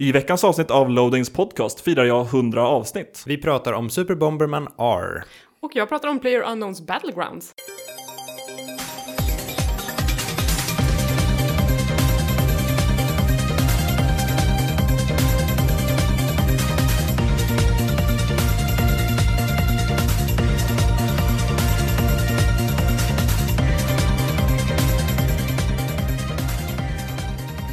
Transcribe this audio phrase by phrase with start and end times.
[0.00, 3.24] I veckans avsnitt av Loadings podcast firar jag 100 avsnitt.
[3.26, 5.24] Vi pratar om Super Bomberman R.
[5.62, 7.54] Och jag pratar om Player Unknowns Battlegrounds.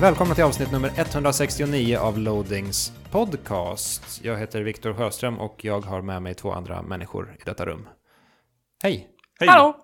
[0.02, 4.20] Välkomna till avsnitt nummer 169 av Loadings podcast.
[4.24, 7.88] Jag heter Viktor Sjöström och jag har med mig två andra människor i detta rum.
[8.84, 9.08] Hej!
[9.40, 9.50] Hej!
[9.50, 9.76] Hallå!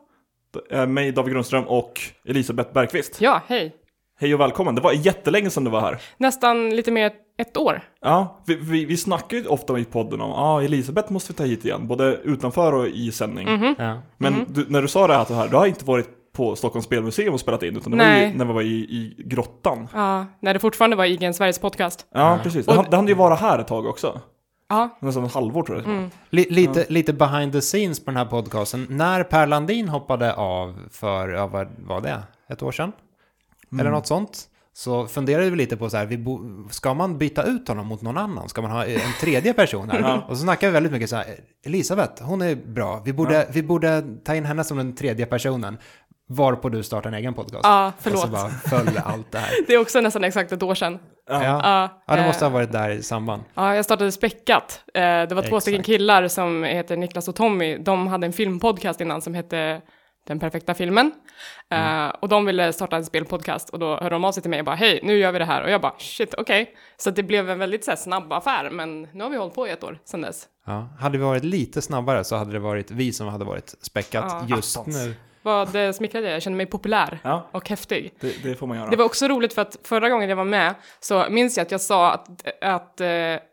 [0.53, 3.21] Det är mig, David Grundström och Elisabeth Bergqvist.
[3.21, 3.75] Ja, hej.
[4.19, 4.75] Hej och välkommen.
[4.75, 6.01] Det var jättelänge sedan du var här.
[6.17, 7.81] Nästan lite mer ett år.
[8.01, 11.43] Ja, vi, vi, vi snackar ju ofta i podden om ah, Elisabeth måste vi ta
[11.43, 13.49] hit igen, både utanför och i sändning.
[13.53, 13.75] Mhm.
[13.77, 14.01] Ja.
[14.17, 16.85] Men du, när du sa det här, så här, du har inte varit på Stockholms
[16.85, 18.31] spelmuseum och spelat in, utan det var Nej.
[18.31, 19.87] ju när vi var i, i grottan.
[19.93, 22.05] Ja, när det fortfarande var IGN Sveriges podcast.
[22.13, 22.65] Ja, precis.
[22.65, 24.21] Det, hann- det hann ju vara här ett tag också.
[24.69, 25.87] Ja, Nästan ett halvår tror jag.
[25.87, 26.09] Mm.
[26.29, 28.87] Li- lite, lite behind the scenes på den här podcasten.
[28.89, 32.23] När Per Landin hoppade av för, ja, vad var det?
[32.49, 32.91] Ett år sedan?
[33.79, 34.49] Eller något sånt.
[34.75, 38.01] Så funderade vi lite på så här, vi bo- ska man byta ut honom mot
[38.01, 38.49] någon annan?
[38.49, 39.99] Ska man ha en tredje person här?
[40.03, 40.21] Ja.
[40.29, 41.25] Och så snackade vi väldigt mycket så här,
[41.65, 43.01] Elisabeth, hon är bra.
[43.05, 45.77] Vi borde, vi borde ta in henne som den tredje personen.
[46.29, 47.59] Varpå du startar en egen podcast.
[47.63, 48.29] ja Och så förlåt.
[48.31, 49.49] bara föll allt det här.
[49.67, 50.99] Det är också nästan exakt ett år sedan.
[51.29, 53.43] Ja, Ja, ja det måste eh, ha varit där i samband.
[53.53, 54.83] Ja, jag startade Späckat.
[54.93, 55.61] Eh, det var två Exakt.
[55.61, 57.77] stycken killar som heter Niklas och Tommy.
[57.77, 59.81] De hade en filmpodcast innan som hette
[60.27, 61.11] Den perfekta filmen.
[61.71, 64.59] Eh, och de ville starta en spelpodcast och då hörde de av sig till mig
[64.59, 65.63] och bara hej, nu gör vi det här.
[65.63, 66.75] Och jag bara shit, okej.
[66.97, 69.67] Så det blev en väldigt så här, snabb affär, men nu har vi hållit på
[69.67, 70.45] i ett år sedan dess.
[70.65, 70.89] Ja.
[70.99, 74.55] Hade vi varit lite snabbare så hade det varit vi som hade varit späckat Ja.
[74.55, 74.95] just Attans.
[74.97, 75.15] nu.
[75.43, 78.13] Vad eh, smickrade jag, jag kände mig populär Ja, och häftig.
[78.19, 78.89] det, det får man göra.
[78.89, 81.71] Det var också roligt för att förra gången jag var med så minns jag att
[81.71, 82.27] jag sa att,
[82.61, 83.07] att, eh,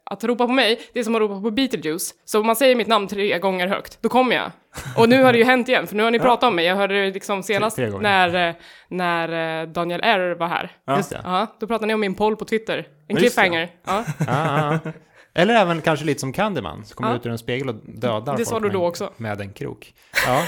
[0.04, 2.14] att ropa på mig, det är som att ropa på Beetlejuice.
[2.24, 4.50] Så om man säger mitt namn tre gånger högt, då kommer jag.
[4.96, 6.64] Och nu har det ju hänt igen, för nu har ni pratat om mig.
[6.64, 8.02] Jag hörde det liksom senast tre gånger.
[8.02, 8.54] när, eh,
[8.88, 10.70] när Daniel R var här.
[10.84, 10.96] Ja.
[10.96, 11.20] Just det.
[11.24, 12.76] Ja, då pratade ni om min poll på Twitter.
[13.08, 13.68] En just cliffhanger.
[13.86, 14.92] Ja, Ja, ja.
[15.34, 17.16] Eller även kanske lite som Candyman, som kommer Ja.
[17.16, 19.10] ut ur en spegel och dödar Det sa folk du då med, också.
[19.16, 19.94] med en krok.
[20.26, 20.42] Ja.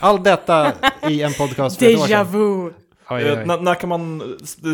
[0.00, 0.72] Allt detta
[1.08, 2.26] i en podcast för ett år sedan.
[2.26, 2.66] vu!
[2.66, 2.72] Oj,
[3.10, 3.46] Eh, oj, oj.
[3.46, 4.22] När, när kan man,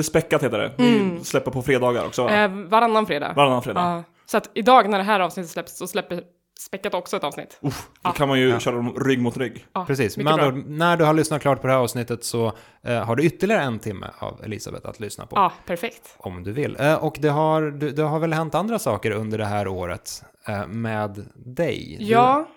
[0.04, 2.28] späckat heter det, vi släpper på fredagar också?
[2.28, 3.32] Eh, varannan fredag.
[3.36, 3.80] Varannan fredag.
[3.80, 4.02] Ja.
[4.26, 6.22] Så att idag när det här avsnittet släpps så släpper
[6.60, 7.60] Späckat också ett avsnitt.
[8.02, 9.66] Då kan man ju köra dem rygg mot rygg.
[9.72, 12.52] Ja, Precis, med andra när du har lyssnat klart på det här avsnittet så
[12.86, 15.36] eh, har du ytterligare en timme av Elisabeth att lyssna på.
[15.36, 16.14] Ja, perfekt.
[16.18, 16.76] Om du vill.
[16.80, 20.22] Eh, och det har, det, det har väl hänt andra saker under det här året
[20.48, 21.96] eh, med dig?
[21.98, 22.48] Du- Ja,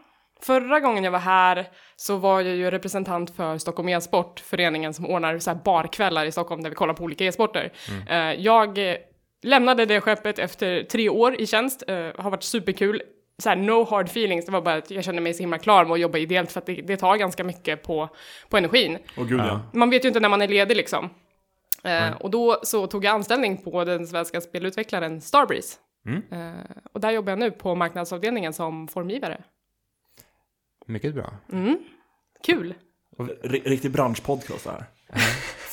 [0.41, 5.06] förra gången jag var här så var jag ju representant för Stockholm e-sport, föreningen som
[5.06, 7.74] ordnar så här barkvällar i Stockholm där vi kollar på olika e-sporter.
[8.09, 8.80] Eh, Jag
[9.44, 13.02] lämnade det skeppet efter tre år i tjänst, eh, har varit superkul.
[13.44, 15.86] Så här, no hard feelings, det var bara att jag kände mig så himla klar
[15.86, 18.09] med att jobba ideellt för att det, det tar ganska mycket på,
[18.50, 18.98] på energin.
[19.18, 19.48] Och gud ja.
[19.48, 19.62] Ja.
[19.74, 21.09] Man vet ju inte när man är ledig liksom.
[21.84, 25.78] Eh, och då så tog jag anställning på den svenska spelutvecklaren Starbreeze.
[26.06, 26.22] Mm.
[26.31, 26.62] Eh,
[26.94, 29.42] och där jobbar jag nu på marknadsavdelningen som formgivare.
[30.86, 31.34] Mycket bra.
[31.52, 31.78] Mm.
[32.44, 32.74] Kul!
[33.19, 34.86] R- riktig branschpodcast det här.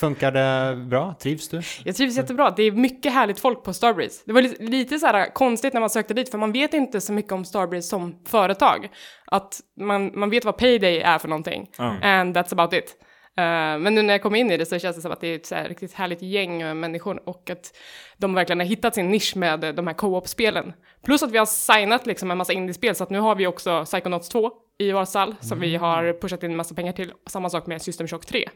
[0.05, 1.15] Funkar det bra?
[1.21, 1.63] Trivs du?
[1.85, 2.51] Jag trivs jättebra.
[2.51, 4.23] Det är mycket härligt folk på Starbreeze.
[4.27, 7.01] Det var lite, lite så här konstigt när man sökte dit, för man vet inte
[7.01, 8.89] så mycket om Starbreeze som företag.
[9.27, 11.71] Att man, man vet vad Payday är för någonting.
[11.77, 11.85] Ja.
[11.85, 12.97] And that's about it.
[13.37, 15.27] Eh, men nu när jag kom in i det så känns det som att det
[15.29, 17.77] är ett så här riktigt härligt gäng med människor och att
[18.17, 20.73] de verkligen har hittat sin nisch med de här co-op-spelen.
[21.05, 23.85] Plus att vi har signat liksom en massa indiespel så att nu har vi också
[23.85, 27.13] Psychonauts 2 i vår stall som vi har pushat in en massa pengar till.
[27.27, 28.49] Samma sak med System Shock 3.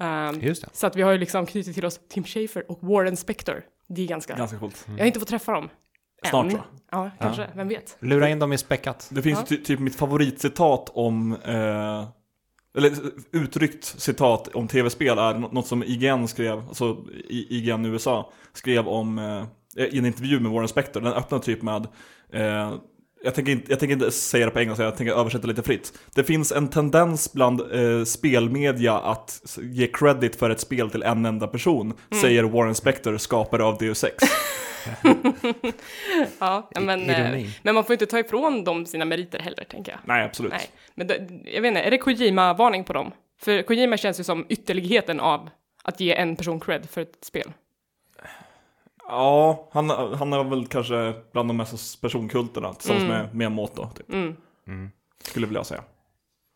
[0.00, 0.68] Eh, Just det.
[0.72, 3.62] så att vi har ju liksom knutit till oss Tim Schafer och Warren Spector.
[3.88, 4.34] Det är ganska...
[4.36, 4.84] Ganska coolt.
[4.88, 5.68] Jag har inte fått träffa dem.
[6.28, 6.58] Snart, än.
[6.90, 7.46] Ja, kanske.
[7.54, 7.96] Vem vet?
[8.00, 9.08] Lura in dem i späckat.
[9.12, 9.46] Det finns Ja.
[9.48, 12.08] ty- typ mitt favoritcitat om, eh,
[12.76, 12.92] eller
[13.32, 16.96] uttryckt citat om tv-spel är något som IGN skrev, alltså
[17.28, 21.00] IGN USA, skrev om eh, i en intervju med Warren Spector.
[21.00, 21.86] Den öppnar typ med
[22.32, 22.74] eh,
[23.22, 25.98] jag tänker, inte, jag tänker inte säga det på engelska, jag tänker översätta lite fritt.
[26.14, 31.26] Det finns en tendens bland eh, spelmedia att ge credit för ett spel till en
[31.26, 34.14] enda person, säger Warren Spector, skapare av Deus Ex.
[36.38, 40.00] Ja, men, eh, men man får inte ta ifrån dem sina meriter heller, tänker jag.
[40.04, 40.52] Nej, absolut.
[40.52, 43.12] Nej, men det, jag vet inte, är det Kojima-varning på dem?
[43.40, 45.50] För Kojima känns ju som ytterligheten av
[45.84, 47.52] att ge en person cred för ett spel.
[49.10, 54.12] Ja, han, han är väl kanske bland de mest personkulterna tillsammans med Miyamoto, typ.
[54.12, 54.36] Mm.
[55.22, 55.82] skulle jag vilja säga.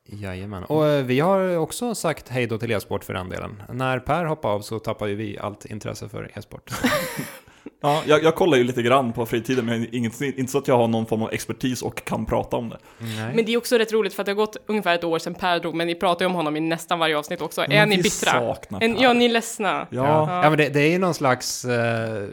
[0.09, 0.65] Jajamän.
[0.65, 3.63] Och eh, vi har också sagt hej då till e-sport för den delen.
[3.73, 6.71] När Per hoppade av så tappade ju vi allt intresse för e-sport.
[7.83, 10.77] Ja, jag, jag kollar ju lite grann på fritiden, men inget, inte så att jag
[10.77, 12.79] har någon form av expertis och kan prata om det.
[12.99, 13.35] Nej.
[13.35, 15.35] Men det är också rätt roligt för att det har gått ungefär ett år sedan
[15.35, 17.61] Per drog, men ni pratar ju om honom i nästan varje avsnitt också.
[17.61, 18.31] Men är ni bittra?
[18.33, 19.87] saknar En, ja, ni är ledsna.
[19.91, 20.43] Ja, Ja.
[20.45, 21.65] ja, men det, det är ju någon slags...
[21.65, 22.29] Eh,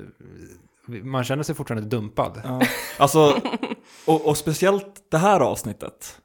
[0.86, 2.42] man känner sig fortfarande dumpad.
[2.44, 2.62] ja.
[2.98, 3.42] alltså,
[4.06, 6.18] och, och speciellt det här avsnittet.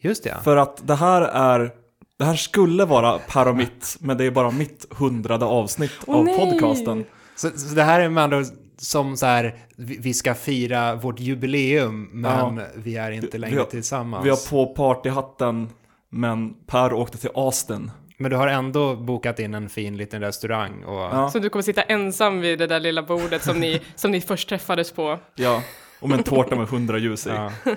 [0.00, 0.36] Just det, ja.
[0.44, 1.70] För att det här är,
[2.18, 6.16] det här skulle vara Per och mitt, men det är bara mitt hundrade avsnitt Åh,
[6.16, 6.36] av nej!
[6.38, 7.04] podcasten.
[7.42, 8.44] Så, så det här är med andra
[8.76, 13.66] som så här, vi, ska fira vårt jubileum, men vi är inte längre vi har-
[13.66, 14.26] tillsammans.
[14.26, 15.68] Vi har på partyhatten,
[16.10, 17.90] men Per åkte till Austin.
[18.16, 21.00] Men du har ändå bokat in en fin liten restaurang och...
[21.00, 24.20] Ja, Så du kommer sitta ensam vid det där lilla bordet som ni, som ni
[24.20, 25.18] först träffades på.
[25.34, 25.62] ja.
[26.00, 27.30] Och med en tårta med hundra ljus i.
[27.30, 27.52] Ja.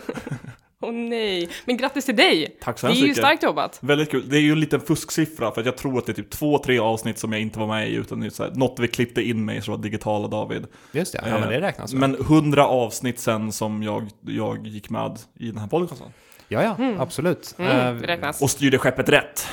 [0.82, 2.58] Åh nej, men grattis till dig!
[2.62, 3.18] Tack så Det är hemskt ju mycket.
[3.18, 3.78] starkt jobbat.
[3.82, 4.30] Väldigt kul.
[4.30, 6.58] Det är ju en liten fusksiffra för att jag tror att det är typ två,
[6.60, 8.88] tre avsnitt som jag inte var med i utan det är så här, något vi
[8.88, 10.68] klippte in mig så var digitala David.
[10.92, 12.00] Just det, ja men det räknas väl.
[12.00, 16.08] Men hundra avsnitt sen som jag, jag gick med i den här podcasten.
[16.48, 17.56] Ja, ja, absolut.
[17.58, 18.42] Mm, Eh, det räknas.
[18.42, 19.48] Och styrde skeppet rätt.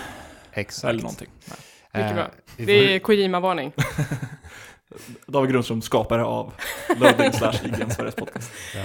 [0.52, 0.84] exakt.
[0.90, 1.28] Eller någonting.
[1.94, 2.30] Mycket Eh, bra.
[2.56, 3.72] Det är Kojima-varning.
[5.26, 6.52] David Grundström, skapare av
[7.00, 8.50] Loading slash IGN Sveriges podcast.
[8.74, 8.82] ja.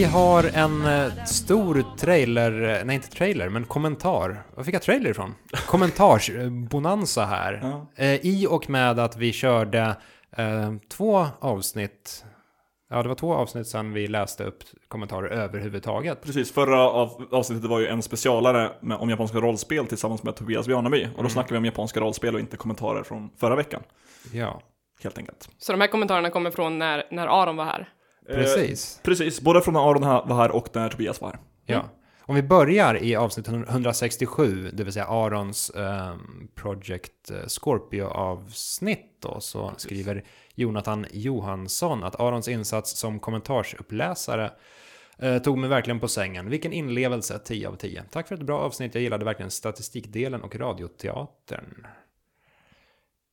[0.00, 4.42] Vi har en eh, stor trailer, eh, nej inte trailer, men kommentar.
[4.54, 5.34] Var fick jag trailer ifrån?
[5.66, 7.60] Kommentarsbonanza här.
[7.62, 7.86] Ja.
[8.04, 9.96] Eh, I och med att vi körde
[10.36, 12.24] eh, två avsnitt,
[12.90, 16.22] ja det var två avsnitt sedan vi läste upp kommentarer överhuvudtaget.
[16.22, 20.66] Precis, förra av, avsnittet var ju en specialare med, om japanska rollspel tillsammans med Tobias
[20.66, 21.08] Bjarnaby.
[21.16, 23.82] Och då snackade vi om japanska rollspel och inte kommentarer från förra veckan.
[24.32, 24.60] Ja,
[25.02, 25.48] Helt enkelt.
[25.58, 27.88] Så de här kommentarerna kommer från när, när Aron var här.
[28.34, 28.96] Precis.
[28.98, 31.38] Eh, precis, både från när Aron här- var här och när Tobias var här.
[31.66, 31.84] Ja.
[32.22, 39.40] Om vi börjar i avsnitt 167, det vill säga Arons ehm, Project eh, Scorpio-avsnitt då,
[39.40, 40.24] så skriver
[40.54, 44.50] Jonathan Johansson att Arons insats som kommentarsuppläsare
[45.18, 46.50] eh, tog mig verkligen på sängen.
[46.50, 48.02] Vilken inlevelse, 10 av 10.
[48.10, 51.86] Tack för ett bra avsnitt, jag gillade verkligen statistikdelen och radioteatern.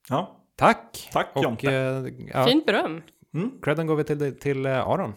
[0.09, 1.09] Ja, Tack!
[1.13, 1.71] tack Och Jonte.
[1.73, 3.01] eh, ja, Fint beröm.
[3.37, 3.51] Mm.
[3.61, 5.13] credden går vi till, till eh, Aron.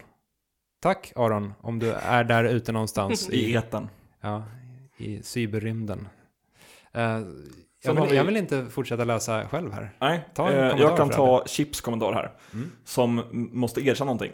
[0.81, 3.89] Tack Aron, om du är där ute någonstans I eten.
[4.21, 4.43] Ja,
[4.97, 6.07] i cyberrymden.
[6.93, 7.01] Eh,
[7.83, 9.95] jag, vill, vi- jag vill inte fortsätta läsa själv här.
[9.99, 12.31] Nej, Ta en eh, kommentar jag kan ta Chips kommentar här.
[12.53, 12.71] Mm.
[12.83, 14.31] Som måste erkänna någonting.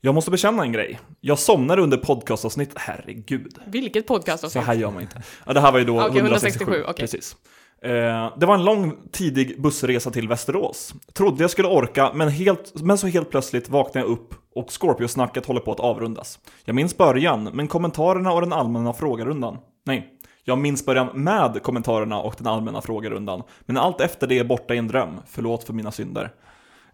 [0.00, 1.00] Jag måste bekänna en grej.
[1.20, 3.58] Jag somnade under podcastavsnitt, herregud.
[3.66, 5.22] Vilket podcast Så här gör man inte.
[5.46, 6.64] Ja, det här var ju då Okej, 167.
[6.64, 6.94] 167, okej.
[7.02, 7.36] Precis.
[7.82, 10.94] Eh, det var en lång, tidig bussresa till Västerås.
[11.12, 15.46] Trodde jag skulle orka, men, helt, men så helt plötsligt vaknade jag upp och Scorpio-snacket
[15.46, 16.38] håller på att avrundas.
[16.64, 19.58] Jag minns början, men kommentarerna och den allmänna frågarundan.
[19.84, 20.08] Nej,
[20.44, 23.42] jag minns början med kommentarerna och den allmänna frågarundan.
[23.60, 25.20] Men allt efter det är borta i en dröm.
[25.26, 26.32] Förlåt för mina synder.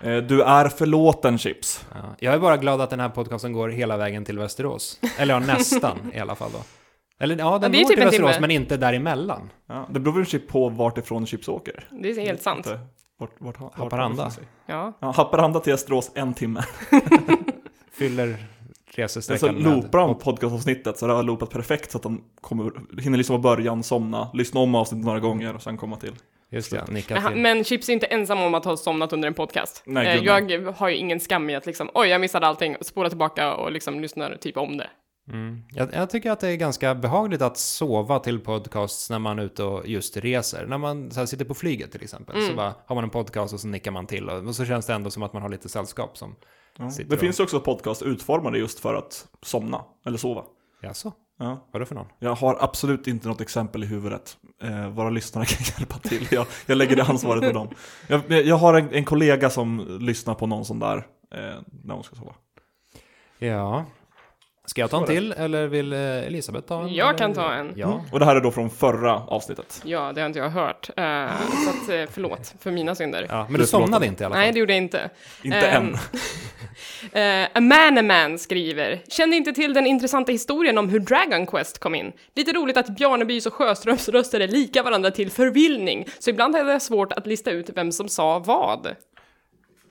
[0.01, 1.87] Eh, du är förlåten, Chips.
[1.95, 5.01] Ja, jag är bara glad att den här podcasten går hela vägen till Västerås.
[5.19, 6.59] Eller ja, nästan i alla fall då.
[7.21, 8.41] Eller ja, den det är går typ till en Västerås, timme.
[8.41, 9.51] men inte däremellan.
[9.67, 11.85] Ja, det beror väl Chip på vart ifrån Chips åker.
[11.91, 12.67] Det är helt sant.
[13.19, 14.25] Vart, vart, vart, Haparanda.
[14.25, 14.93] vart- Ja.
[15.01, 16.63] Ja, Haparanda till Västerås, en timme.
[17.93, 18.37] Fyller
[18.97, 23.29] så resesträckan loopar han podcastavsnittet så det har loopat perfekt så att han kommer, hinner
[23.29, 26.13] på början, somna, lyssna om avsnittet några gånger och sen komma till.
[26.51, 27.41] Just det, nicka Men, till.
[27.43, 29.83] men Chips är inte ensam om att ha somnat under en podcast.
[29.87, 33.09] Nej, Eh, jag har ju ingen skam i att liksom, oj, jag missade allting, spola
[33.09, 34.87] tillbaka och liksom lyssnar typ om det.
[35.33, 35.63] Mm.
[35.71, 39.43] Jag, jag tycker att det är ganska behagligt att sova till podcasts när man är
[39.43, 40.67] ute och just reser.
[40.67, 42.49] När man så här, sitter på flyget till exempel, Mm.
[42.49, 44.29] så bara, har man en podcast och så nickar man till.
[44.31, 46.35] Och, och så känns det ändå som att man har lite sällskap som
[46.79, 46.91] Ja.
[46.91, 50.43] Sitter Det och- finns ju också podcast utformade just för att somna, eller sova.
[50.83, 51.47] Jaså, Ja.
[51.47, 52.07] vad är det för någon?
[52.19, 54.37] Jag har absolut inte något exempel i huvudet.
[54.63, 56.29] Eh, våra lyssnare kan hjälpa till.
[56.31, 57.69] Jag, jag lägger det ansvaret på dem.
[58.09, 60.97] Jag, jag har en, en kollega som lyssnar på någon sån där
[61.35, 61.41] eh,
[61.85, 62.35] när hon ska sova.
[63.39, 63.85] Ja.
[64.69, 66.95] Ska jag ta en till eller vill eh, Elisabeth ta en?
[66.95, 67.19] Jag eller?
[67.19, 67.73] kan ta en.
[67.77, 68.05] Ja.
[68.13, 69.81] Och det här är då från förra avsnittet.
[69.85, 70.91] Ja, det har inte jag hört.
[70.97, 71.05] Eh,
[71.65, 73.27] så att, eh, förlåt för mina synder.
[73.29, 73.43] ja.
[73.45, 74.43] Men Du du somnade inte i alla fall?
[74.43, 75.11] Nej, det gjorde jag inte.
[75.43, 75.97] Inte Ehm, än.
[77.13, 81.47] Eh, A Man A Man skriver, kände inte till den intressanta historien om hur Dragon
[81.47, 82.13] Quest kom in.
[82.35, 86.73] Lite roligt att Bjarnebys och Sjöströms röster är lika varandra till förvillning, så ibland hade
[86.73, 88.89] jag svårt att lista ut vem som sa vad.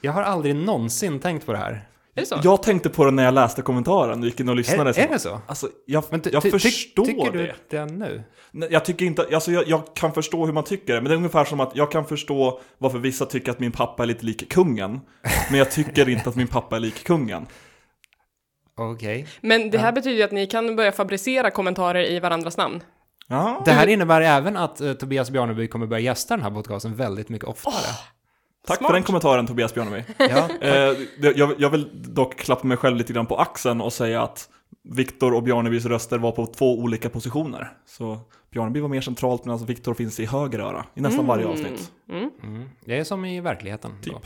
[0.01, 1.86] Jag har aldrig någonsin tänkt på det här.
[2.16, 2.40] Är det så?
[2.44, 4.90] Jag tänkte på det när jag läste kommentaren, gick in och lyssnade.
[4.90, 5.42] Är, är det så?
[5.48, 7.38] Alltså, jag, Men ty- jag ty- ty- förstår tycker det.
[7.42, 8.24] du det nu?
[8.52, 11.14] Nej, Jag tycker inte, alltså jag, jag kan förstå hur man tycker det, men det
[11.16, 14.26] är ungefär som att jag kan förstå varför vissa tycker att min pappa är lite
[14.26, 15.00] lik kungen,
[15.50, 17.46] men jag tycker inte att min pappa är lik kungen.
[18.78, 19.28] Okej.
[19.42, 22.84] Men det här betyder ju att ni kan börja fabricera kommentarer i varandras namn.
[23.28, 26.96] Ja, Det här innebär även att eh, Tobias Bjarneby kommer börja gästa den här podcasten
[26.96, 27.74] väldigt mycket oftare.
[28.68, 28.88] Tack smart.
[28.90, 30.04] för den kommentaren Tobias Björneby.
[30.18, 30.50] Ja.
[30.62, 30.98] Eh,
[31.36, 34.50] jag, jag vill dock klappa mig själv lite grann på axeln och säga att
[34.84, 37.72] Viktor och Bjarnebys röster var på två olika positioner.
[37.86, 38.20] Så
[38.52, 41.92] Bjarneby var mer centralt medan Viktor finns i höger öra i nästan varje avsnitt.
[42.10, 42.30] Mm.
[42.44, 42.70] Mm.
[42.86, 43.92] Det är som i verkligheten.
[44.02, 44.14] Typ.
[44.14, 44.20] Då.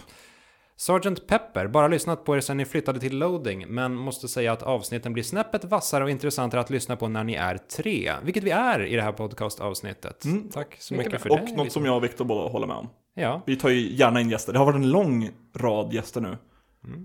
[0.75, 4.63] Sergeant Pepper, bara lyssnat på er sen ni flyttade till loading, men måste säga att
[4.63, 8.49] avsnitten blir snäppet vassare och intressantare att lyssna på när ni är tre, vilket vi
[8.51, 10.25] är i det här podcastavsnittet.
[10.25, 10.49] Mm.
[10.49, 11.37] Tack så Mycket mycket för bra.
[11.37, 11.51] det.
[11.51, 12.89] Och något som jag och Viktor båda håller med om.
[13.19, 14.53] Ja, Vi tar ju gärna in gäster.
[14.53, 16.37] Det har varit en lång rad gäster nu.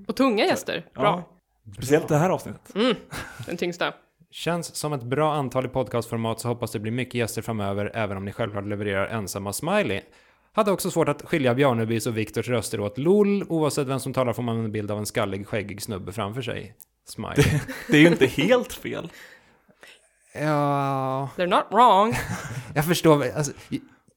[0.09, 0.87] Och tunga gäster.
[0.95, 1.03] Bra.
[1.05, 2.75] Ja, speciellt det här avsnittet.
[2.75, 2.97] Mm.
[3.47, 3.93] Den tyngsta.
[4.31, 8.17] känns som ett bra antal i podcastformat så hoppas det blir mycket gäster framöver, även
[8.17, 10.01] om ni självklart levererar ensamma smiley.
[10.53, 13.45] Hade också svårt att skilja Bjarnebys och Viktors röster åt LOL.
[13.49, 16.75] Oavsett vem som talar får man en bild av en skallig, skäggig snubbe framför sig.
[17.09, 17.61] Smiley.
[17.89, 19.11] Det är ju inte helt fel.
[20.35, 21.29] ja...
[21.37, 22.15] They're not wrong.
[22.75, 23.25] Jag förstår.
[23.37, 23.53] Alltså,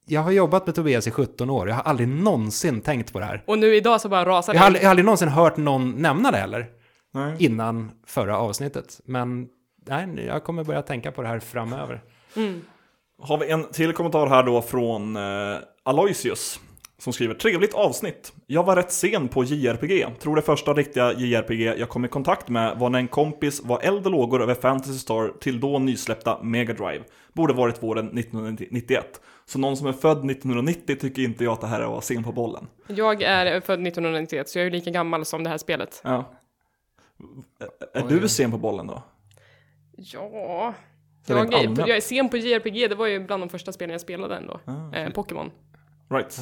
[0.09, 1.67] jag har jobbat med Tobias i 17 år.
[1.69, 3.43] Jag har aldrig någonsin tänkt på det här.
[3.47, 4.67] Och nu idag så bara rasar Jag har det.
[4.67, 6.65] aldrig, jag har aldrig någonsin hört någon nämna det heller.
[7.13, 7.35] Nej.
[7.39, 9.01] Innan förra avsnittet.
[9.05, 9.47] Men
[9.87, 12.01] nej, jag kommer börja tänka på det här framöver.
[12.35, 12.61] Mm.
[13.21, 16.59] Har vi en till kommentar här då från eh, Aloysius.
[16.99, 18.33] Som skriver trevligt avsnitt.
[18.47, 20.19] Jag var rätt sen på JRPG.
[20.19, 23.79] Tror det första riktiga JRPG jag kom i kontakt med var när en kompis var
[23.81, 27.03] eld och lågor över Fantasy Star till då nysläppta Mega Drive.
[27.33, 29.21] Borde varit våren 1991.
[29.45, 32.01] Så någon som är född 1990 tycker inte jag att det här är att vara
[32.01, 32.67] sen på bollen.
[32.87, 36.01] Jag är född 1991 så jag är lika gammal som det här spelet.
[36.03, 36.33] Ja.
[37.93, 38.19] Är Oj.
[38.19, 39.03] du sen på bollen då?
[39.97, 40.73] Ja...
[41.29, 44.01] Jag är, jag är sen på JRPG, det var ju bland de första spelen jag
[44.01, 44.59] spelade ändå.
[44.65, 45.51] Ah, Eh, Pokémon.
[46.09, 46.37] Right.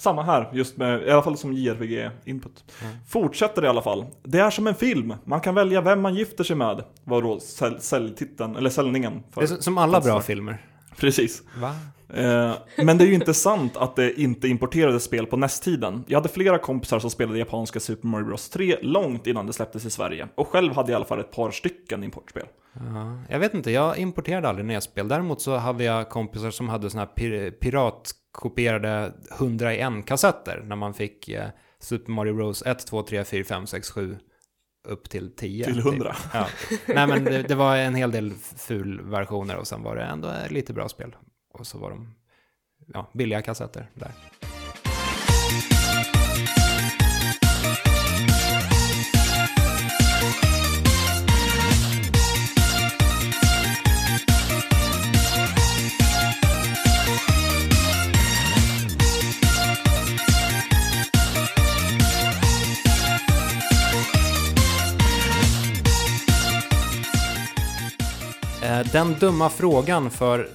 [0.00, 2.64] Samma här, just med, i alla fall som JRPG-input.
[3.08, 4.06] Fortsätter i alla fall.
[4.22, 6.84] Det är som en film, man kan välja vem man gifter sig med.
[7.04, 9.22] Var då säl, säljtiteln, eller säljningen.
[9.30, 9.40] För.
[9.40, 10.64] Det är som alla bra filmer.
[10.96, 11.42] Precis.
[11.60, 11.74] Va?
[12.14, 12.52] Eh,
[12.84, 16.04] men det är ju inte sant att det inte importerades spel på NES-tiden.
[16.06, 19.84] Jag hade flera kompisar som spelade japanska Super Mario Bros 3 långt innan det släpptes
[19.84, 20.28] i Sverige.
[20.34, 22.46] Och själv hade jag i alla fall ett par stycken importspel.
[22.74, 25.08] Ja, jag vet inte, jag importerade aldrig NES-spel.
[25.08, 28.19] Däremot så hade jag kompisar som hade såna här pir- piratkopierade
[29.30, 33.44] 100 i en kassetter när man fick eh, Super Mario Bros 1, 2, 3, 4,
[33.44, 34.18] 5, 6, 7
[34.88, 35.64] upp till 10.
[35.64, 35.86] Till typ.
[35.86, 36.16] 100.
[36.32, 36.46] Ja.
[36.86, 40.72] Nej men det, det var en hel del ful-versioner och sen var det ändå lite
[40.72, 41.16] bra spel.
[41.52, 42.14] Och så var de
[42.94, 44.12] ja, billiga kassetter där.
[68.70, 70.48] Den dumma frågan för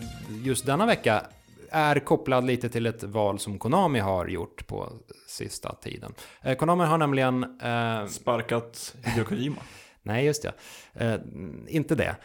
[0.43, 1.25] just denna vecka
[1.69, 4.89] är kopplad lite till ett val som Konami har gjort på
[5.27, 6.13] sista tiden.
[6.41, 7.43] Eh, Konami har nämligen...
[7.43, 9.61] Eh, Sparkat Hideo Kojima.
[10.03, 10.53] nej, just det.
[10.93, 11.19] Eh,
[11.67, 12.15] inte det.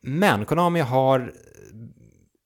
[0.00, 1.32] Men Konami har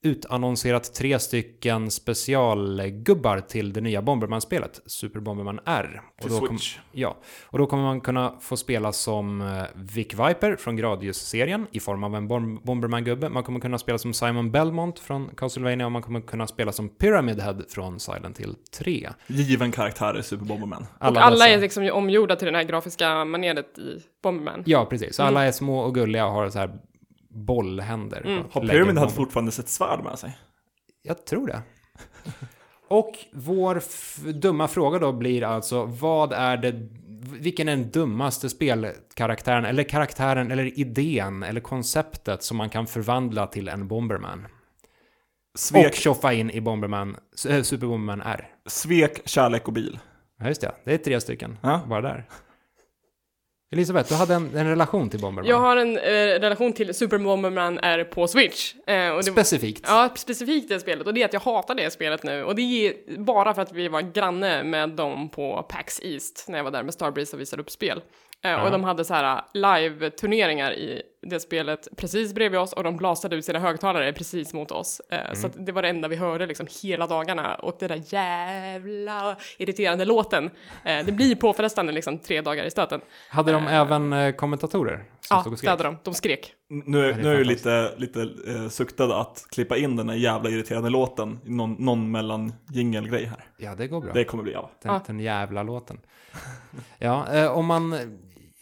[0.04, 6.00] utannonserat tre stycken specialgubbar till det nya Bomberman-spelet, Super Bomberman R.
[6.23, 6.58] Till då kom-.
[6.92, 11.80] Ja, och då kommer man kunna få spela som eh, Vic Viper från Gradius-serien i
[11.80, 13.28] form av en Bom- Bomberman-gubbe.
[13.28, 16.88] Man kommer kunna spela som Simon Belmont från Castlevania och man kommer kunna spela som
[16.88, 19.11] Pyramid Head från Silent Hill 3.
[19.26, 20.87] Given karaktär i Super Bomberman.
[20.99, 24.62] och alla dessa- är liksom omgjorda till det här grafiska maneret i Bomberman.
[24.66, 25.16] Ja, precis.
[25.16, 26.70] Så alla är små och gulliga och har så här
[27.34, 28.22] bollhänder.
[28.26, 28.42] Mm.
[28.44, 30.38] och Har Pyramid fortfarande sitt svärd med sig?
[31.02, 31.62] Jag tror det.
[32.88, 33.82] Och vår
[34.32, 36.88] dumma fråga då blir alltså, vad är det,
[37.40, 43.46] vilken är den dummaste spelkaraktären, eller karaktären, eller idén, eller konceptet som man kan förvandla
[43.46, 44.46] till en Bomberman?
[45.52, 47.16] Och Svek, tjoffa in i Bomberman,
[47.48, 48.48] äh, Super Bomberman R.
[48.66, 49.98] svek, kärlek och bil.
[50.40, 50.72] Ja, just det.
[50.84, 51.80] Det är tre stycken, Ja.
[51.88, 52.28] bara där.
[53.75, 55.50] Elisabeth, du hade en, en relation till Bomberman.
[55.50, 56.02] Jag har en eh,
[56.40, 58.75] relation till Super Bomberman är på Switch.
[58.87, 59.85] Eh, och det, Specifikt.
[59.88, 61.07] Ja, specifikt det spelet.
[61.07, 62.45] Och det är att jag hatar det spelet nu.
[62.45, 66.59] Och det är bara för att vi var granne med dem på PAX East när
[66.59, 67.99] jag var där med Starbreeze och visade upp spel.
[67.99, 68.64] Eh, Ja.
[68.64, 73.37] Och de hade så här live-turneringar i det spelet precis bredvid oss och de blastade
[73.37, 75.00] ut sina högtalare precis mot oss.
[75.11, 77.54] Eh, Så att det var det enda vi hörde liksom hela dagarna.
[77.54, 80.50] Och det där jävla irriterande låten,
[80.85, 83.00] eh, det blir påfrestande liksom tre dagar i stöten.
[83.28, 85.97] Hade de även eh, kommentatorer som Ja, det hade de.
[86.02, 86.52] De skrek.
[86.69, 90.16] Nu, det är nu är jag lite, lite eh, suktad att klippa in den här
[90.16, 93.45] jävla irriterande låten i någon, någon mellan jingelgrej här.
[93.57, 94.12] Ja, det går bra.
[94.12, 94.71] Det kommer bli av.
[94.83, 95.00] Den, Ja.
[95.07, 96.00] den jävla låten.
[96.99, 97.95] Ja, eh, om man...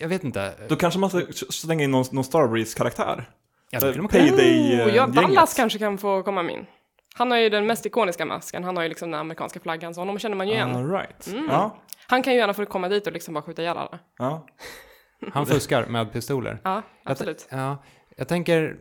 [0.03, 0.55] Jag vet inte.
[0.69, 3.31] Då kanske man ska slänga in någon, någon Starbreeze-karaktär.
[3.71, 6.67] Ja, det skulle man kunna- Payday Oh, ja, eh, Dallas kanske kan få komma in.
[7.15, 10.01] Han har ju den mest ikoniska masken, han har ju liksom den amerikanska flaggan, så
[10.01, 10.77] honom känner man ju igen.
[10.77, 11.27] All right.
[11.27, 11.47] Mm.
[11.49, 11.77] Ja,
[12.09, 13.99] Han kan ju gärna få komma dit och liksom bara skjuta ihjäl alla.
[14.19, 14.47] ja.
[15.33, 16.59] Han fuskar med pistoler.
[16.65, 17.49] Ja, Jag, absolut.
[17.51, 17.83] ja,
[18.17, 18.77] jag tänker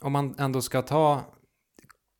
[0.00, 1.20] om man ändå ska ta...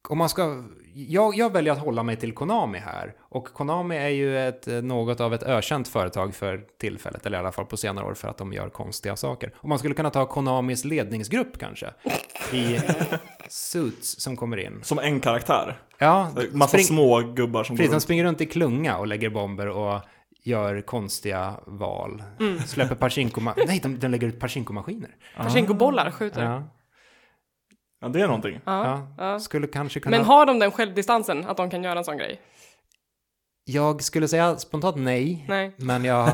[0.09, 0.64] Om man ska...
[0.94, 3.14] Jag, jag väljer att hålla mig till Konami här.
[3.21, 7.40] Och Konami är ju ett, eh, något av ett ökänt företag för tillfället, eller i
[7.40, 9.52] alla fall på senare år för att de gör konstiga saker.
[9.56, 11.90] Och man skulle kunna ta Konamis ledningsgrupp kanske,
[12.52, 12.78] i
[13.49, 14.80] Suits som kommer in.
[14.82, 15.78] Som en karaktär.
[15.99, 18.02] Ja, Massa spring- små gubbar som Precis, de runt.
[18.02, 20.00] springer runt i klunga och lägger bomber och
[20.44, 22.23] gör konstiga val.
[22.66, 25.11] Släpper pachinko Nej, de, de lägger ut pachinko-maskiner.
[25.37, 26.44] Pachinko-bollar skjuter.
[26.44, 26.62] Ja,
[28.02, 28.61] Ja, det är någonting.
[28.64, 29.06] ja.
[29.18, 29.40] ja.
[29.40, 30.16] Skulle kanske kunna...
[30.16, 32.40] Men har de den självdistansen att de kan göra en sån grej?
[33.64, 35.73] Jag skulle säga spontant nej, Nej.
[35.76, 36.30] men jag,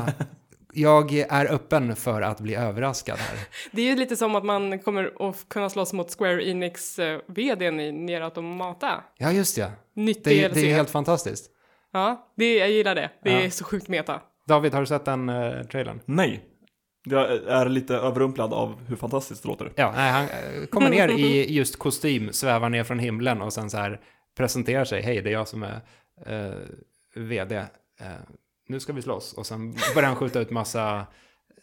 [0.73, 3.37] jag är öppen för att bli överraskad här.
[3.71, 7.19] Det är ju lite som att man kommer att kunna slåss mot Square Enix eh,
[7.27, 9.03] vdn i Nier Automata.
[9.17, 9.71] Ja, just det.
[9.93, 10.53] Nytt Det, DLC.
[10.55, 11.51] det är helt fantastiskt.
[11.93, 13.09] Ja, det, jag gillar det.
[13.23, 13.39] Det Ja.
[13.39, 14.21] är så sjukt meta.
[14.47, 15.99] David, har du sett den uh, trailern?
[16.05, 16.43] Nej.
[17.09, 19.71] Jag är lite överrumplad av hur fantastiskt det låter.
[19.75, 23.69] Ja, nej, han eh, kommer ner i just kostym, svävar ner från himlen och sen
[23.69, 23.99] så här
[24.37, 25.01] presenterar sig.
[25.01, 25.81] Hej, det är jag som är
[26.25, 26.53] eh,
[27.15, 27.55] vd.
[27.55, 28.07] Eh,
[28.67, 29.33] nu ska vi slåss.
[29.33, 31.05] Och sen börjar han skjuta ut massa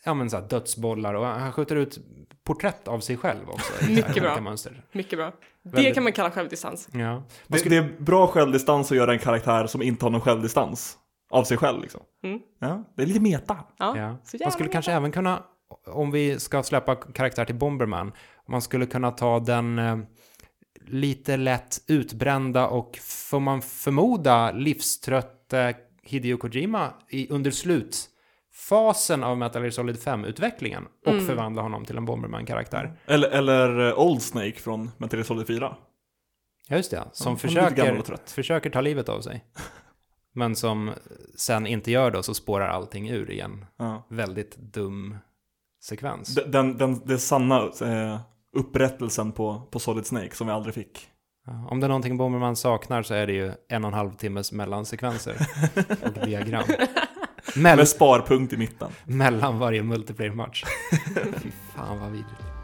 [0.05, 1.99] ja, men så här, dödsbollar och han skjuter ut
[2.45, 3.73] porträtt av sig själv också.
[3.89, 4.41] Mycket bra.
[4.41, 4.83] Mönster.
[4.93, 5.33] Mycket bra.
[5.63, 6.89] Det kan man kalla självdistans.
[6.93, 7.23] Ja.
[7.47, 10.99] Det, det är bra självdistans att göra en karaktär som inte har någon självdistans
[11.31, 12.01] av sig själv liksom.
[12.23, 12.41] Mm.
[12.59, 13.57] Ja, det är lite meta.
[13.79, 14.09] Ja, Ja.
[14.09, 14.69] Man skulle meta.
[14.73, 15.43] kanske även kunna,
[15.87, 18.13] om vi ska släppa karaktär till Bomberman,
[18.49, 19.99] man skulle kunna ta den eh,
[20.87, 29.63] lite lätt utbrända och får man förmoda livströtte Hideo Kojima i, under slutfasen av Metal
[29.63, 31.27] Gear Solid 5-utvecklingen och Mm.
[31.27, 32.99] förvandla honom till en Bomberman-karaktär.
[33.07, 35.77] Eller, eller eh, Old Snake från Metal Gear Solid 4.
[36.69, 37.03] Ja, just det.
[37.13, 39.45] Som gammal försöker, försöker ta livet av sig.
[40.37, 40.91] Men som
[41.37, 44.07] sen inte gör det och så spårar allting ur i en Ja.
[44.11, 45.17] väldigt dum
[45.85, 46.35] sekvens.
[46.35, 48.21] Den, den, den, den sanna eh,
[48.57, 51.09] upprättelsen på, på Solid Snake som vi aldrig fick.
[51.47, 54.13] Ja, om det är någonting Bomberman saknar så är det ju en och en halv
[54.17, 55.37] timmes mellansekvenser
[56.03, 56.65] och diagram.
[57.57, 58.91] Mell Med sparpunkt i mitten.
[59.05, 60.65] mellan varje multiplayer-match.
[61.43, 62.56] Fy fan vad vidrigt.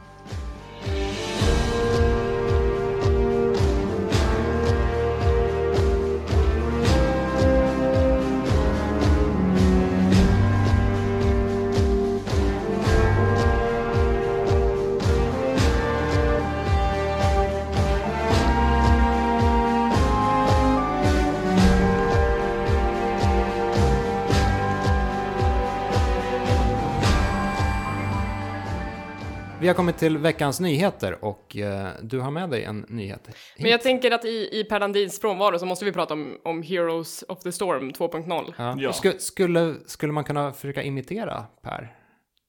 [29.62, 33.26] Vi har kommit till veckans nyheter och eh, du har med dig en nyhet.
[33.26, 33.36] hit.
[33.58, 36.62] Men jag tänker att i, i Per Landins frånvaro så måste vi prata om, om
[36.62, 38.54] Heroes of the Storm 2.0.
[38.58, 38.74] Ja.
[38.78, 38.90] Ja.
[38.90, 41.96] Sku- skulle, skulle man kunna försöka imitera Per?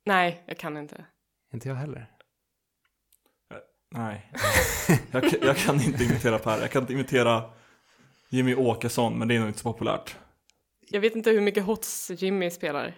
[0.06, 1.06] Nej, jag kan inte.
[1.54, 2.10] Inte jag heller.
[3.95, 4.32] Nej.
[5.12, 6.62] jag, kan- jag kan inte imitera Per.
[6.62, 7.43] Jag kan inte imitera
[8.30, 10.15] Jimmy Åkesson, men det är nog inte så populärt.
[10.89, 12.95] Jag vet inte hur mycket Hots Jimmy spelar.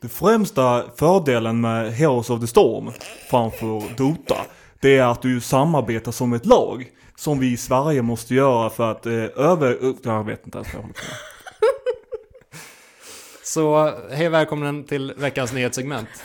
[0.00, 2.92] Den främsta fördelen med Heroes of the Storm
[3.30, 4.36] framför Dota,
[4.80, 6.90] det är att du samarbetar som ett lag.
[7.16, 9.94] Som vi i Sverige måste göra för att eh, över...
[10.02, 11.16] Jag vet inte ens vad jag håller på med.
[13.42, 16.08] Så hej välkommen till veckans nyhetssegment.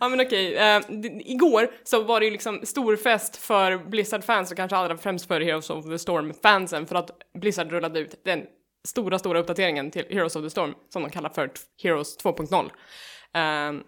[0.00, 0.80] Ja men okej, eh,
[1.24, 5.40] igår så var det ju liksom stor fest för Blizzard-fans och kanske allra främst för
[5.40, 8.44] Heroes of the Storm-fansen för att Blizzard rullade ut den
[8.88, 11.50] stora, stora uppdateringen till Heroes of the Storm som de kallar för
[11.82, 12.70] Heroes 2.0.
[13.34, 13.80] Eh,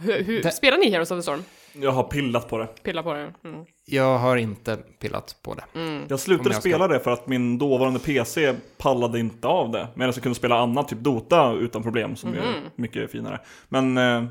[0.00, 1.42] hur, hur, Det- Spelar ni Heroes of the Storm?
[1.72, 2.66] Jag har pillat på det.
[2.82, 3.34] Pilla på det?
[3.44, 3.64] Mm.
[3.86, 5.64] Jag har inte pillat på det.
[5.72, 9.70] Jag Om slutade jag ska- spela det för att min dåvarande PC pallade inte av
[9.70, 9.88] det.
[9.94, 13.40] Medan jag kunde spela annat, typ Dota, utan problem, som är mycket finare.
[13.68, 14.24] Men eh,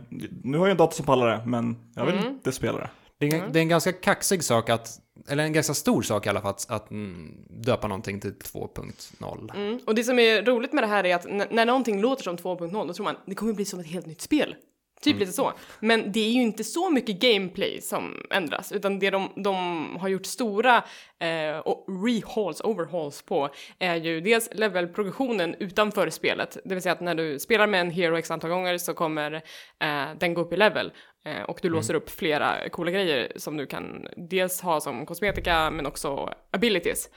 [0.44, 2.90] nu har jag en dator som pallar det, men jag vill inte spela det.
[3.20, 3.52] Det är, Mm.
[3.52, 6.50] det är en ganska kaxig sak att, eller en ganska stor sak i alla fall,
[6.50, 9.56] att, att mm, döpa någonting till 2.0.
[9.56, 9.80] Mm.
[9.86, 12.88] Och det som är roligt med det här är att när någonting låter som 2.0
[12.88, 14.56] då tror man det kommer bli som ett helt nytt spel.
[15.02, 15.54] Typ lite så.
[15.80, 19.56] Men det är ju inte så mycket gameplay som ändras, utan det de, de
[20.00, 20.84] har gjort stora
[21.20, 27.02] eh, och rehauls, overhauls på är ju dels levelprogressionen utanför spelet, det vill säga att
[27.02, 29.34] när du spelar med en hero x antal gånger så kommer
[29.80, 30.92] eh, den gå upp i level
[31.26, 35.72] eh, och du låser upp flera coola grejer som du kan dels ha som kosmetika
[35.72, 37.10] men också abilities.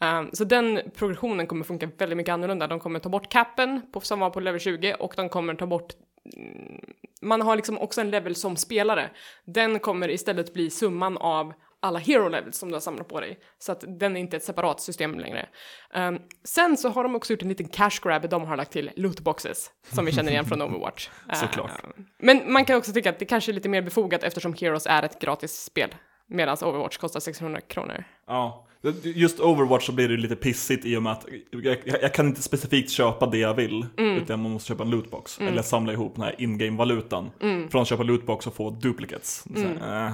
[0.00, 2.66] Um, så den progressionen kommer funka väldigt mycket annorlunda.
[2.66, 5.66] De kommer ta bort capen på, som var på level 20 och de kommer ta
[5.66, 5.92] bort
[6.36, 6.80] mm,
[7.22, 9.10] man har liksom också en level som spelare.
[9.44, 13.38] Den kommer istället bli summan av alla hero levels som du har samlat på dig.
[13.58, 15.48] Så att den är inte ett separat system längre.
[15.94, 18.90] Um, sen så har de också gjort en liten cash grab de har lagt till
[18.96, 21.10] lootboxes som vi känner igen från Overwatch.
[21.34, 21.70] Såklart.
[21.70, 24.86] Uh, men man kan också tycka att det kanske är lite mer befogat eftersom Heroes
[24.86, 25.94] är ett gratis spel.
[26.28, 28.04] Medan Overwatch kostar 600 kronor.
[28.26, 28.66] Ja,
[29.02, 32.42] just Overwatch så blir det lite pissigt i och med att jag, jag, kan inte
[32.42, 36.24] specifikt köpa det jag vill, utan man måste köpa en lootbox, eller samla ihop den
[36.24, 37.30] här in-game-valutan.
[37.70, 39.44] Från att köpa lootbox och få duplicates.
[39.54, 40.12] Så, äh,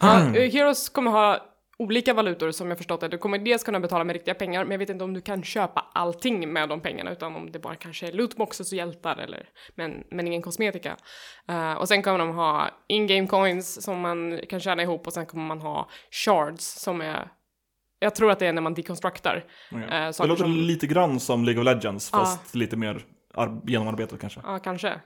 [0.00, 3.08] Ja, eh, Heroes kommer ha olika valutor som jag förstått det.
[3.08, 5.42] Du kommer dels kunna betala med riktiga pengar, men jag vet inte om du kan
[5.42, 9.48] köpa allting med de pengarna, utan om det bara kanske är lootboxes och hjältar, eller,
[9.74, 10.96] men, men ingen kosmetika.
[11.48, 15.26] Eh, och sen kommer de ha in-game coins som man kan tjäna ihop och sen
[15.26, 15.88] kommer man ha
[16.24, 17.28] shards som är
[17.98, 19.44] jag tror att det är när man deconstructar.
[19.72, 19.82] okej.
[19.84, 23.04] Eh, det låter som- lite grann som League of Legends, fast lite mer
[23.66, 24.40] genomarbetat kanske.
[24.44, 25.00] Ja, kanske.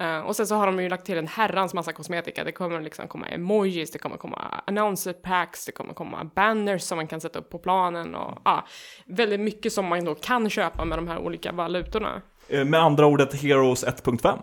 [0.00, 2.44] Eh, och sen så har de ju lagt till en herrans massa kosmetika.
[2.44, 6.96] Det kommer liksom komma emojis, det kommer komma announcer packs, det kommer komma banners som
[6.96, 8.66] man kan sätta upp på planen och ja,
[9.06, 12.22] väldigt mycket som man då kan köpa med de här olika valutorna.
[12.48, 14.38] Eh, Med andra ord ett Heroes 1.5.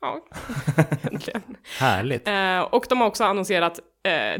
[0.00, 0.24] Ja,
[1.02, 1.42] egentligen.
[1.78, 2.28] Härligt.
[2.28, 3.80] Eh, och de har också annonserat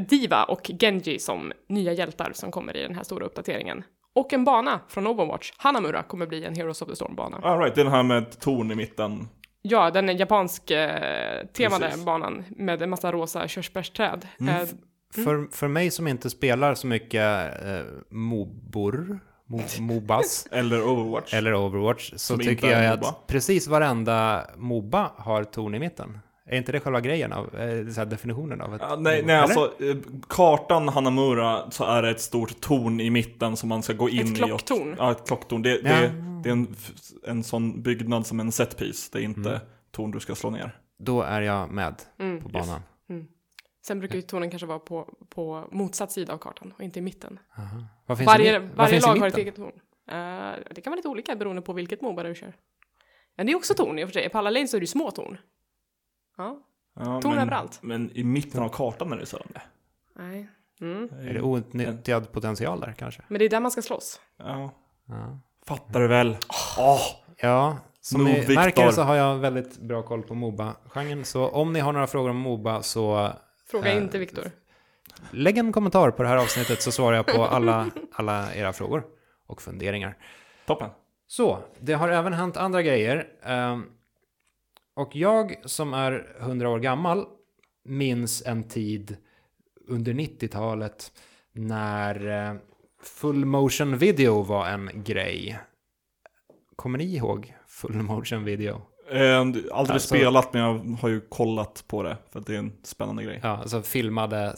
[0.08, 3.84] Diva och Genji som nya hjältar som kommer i den här stora uppdateringen.
[4.14, 7.40] Och en bana från Overwatch, Hanamura, kommer bli en Heroes of the Storm-bana.
[7.42, 9.28] All right, det är den här med ett torn i mitten.
[9.62, 12.04] Ja, den är japansk eh, temade Precis.
[12.04, 14.28] banan med en massa rosa körsbärsträd.
[14.40, 14.54] Mm.
[14.56, 14.68] Eh,
[15.14, 21.34] För, för mig som inte spelar så mycket eh, mobor, mo, Mobas Eller Overwatch.
[21.34, 23.08] eller Overwatch så Som tycker jag Moba.
[23.08, 26.18] att precis varenda Moba har torn i mitten.
[26.52, 29.34] Är inte det själva grejen av, eh, så här definitionen av ett Ja, nej, nej
[29.36, 29.42] Eller?
[29.42, 29.96] alltså eh,
[30.28, 34.26] kartan Hanamura så är det ett stort torn i mitten som man ska gå in
[34.26, 34.32] i.
[34.32, 34.94] och- klocktorn.
[34.98, 35.62] Ja, ett klocktorn.
[35.62, 35.76] Det, Ja.
[35.82, 36.12] det,
[36.42, 36.76] det är en,
[37.26, 39.10] en sån byggnad som en setpiece.
[39.10, 39.60] Det är inte Mm.
[39.90, 40.78] torn du ska slå ner.
[40.98, 42.42] Då är jag med Mm.
[42.42, 42.80] på banan.
[43.86, 47.02] Sen brukar ju tornen kanske vara på, på motsatt sida av kartan och inte i
[47.02, 47.38] mitten.
[47.58, 47.84] Aha.
[48.06, 49.72] Vad finns Varje, i, mi- vad varje finns i lag har ett eget torn.
[50.10, 52.52] Eh, det kan vara lite olika beroende på vilket Moba du kör.
[53.36, 54.28] Men det är också torn i och för sig.
[54.28, 55.38] På alla lanes så är det ju små torn.
[56.36, 56.58] Ja,
[56.96, 57.78] Ja, Torn men, överallt.
[57.82, 59.62] Men i mitten av kartan är det sällan det.
[60.16, 60.48] nej.
[60.80, 61.08] Mm.
[61.28, 63.22] Är det outnyttjad potential där kanske?
[63.28, 64.20] Men det är där man ska slåss.
[64.36, 64.70] Ja,
[65.08, 65.38] Ja.
[65.66, 66.36] fattar du väl?
[66.78, 67.00] Åh!
[67.36, 68.54] Ja, som Nog, ni Viktor.
[68.54, 71.24] märker så har jag väldigt bra koll på Moba-genren.
[71.24, 73.30] Så om ni har några frågor om Moba så
[73.70, 74.50] Fråga Eh, inte Viktor.
[75.30, 79.04] lägg en kommentar på det här avsnittet så svarar jag på alla, alla era frågor
[79.46, 80.16] och funderingar.
[80.66, 80.90] Toppen.
[81.26, 83.26] Så, det har även hänt andra grejer.
[83.42, 83.84] Ehm,
[84.94, 87.26] och jag som är 100 år gammal
[87.84, 89.16] minns en tid
[89.88, 91.12] under 90-talet
[91.52, 92.56] när eh,
[93.02, 95.58] full motion video var en grej.
[96.76, 98.82] Kommer ni ihåg full motion video?
[99.10, 102.58] Eh, aldrig Alltså- spelat men jag har ju kollat på det för att det är
[102.58, 103.40] en spännande grej.
[103.42, 104.54] Ja, alltså filmade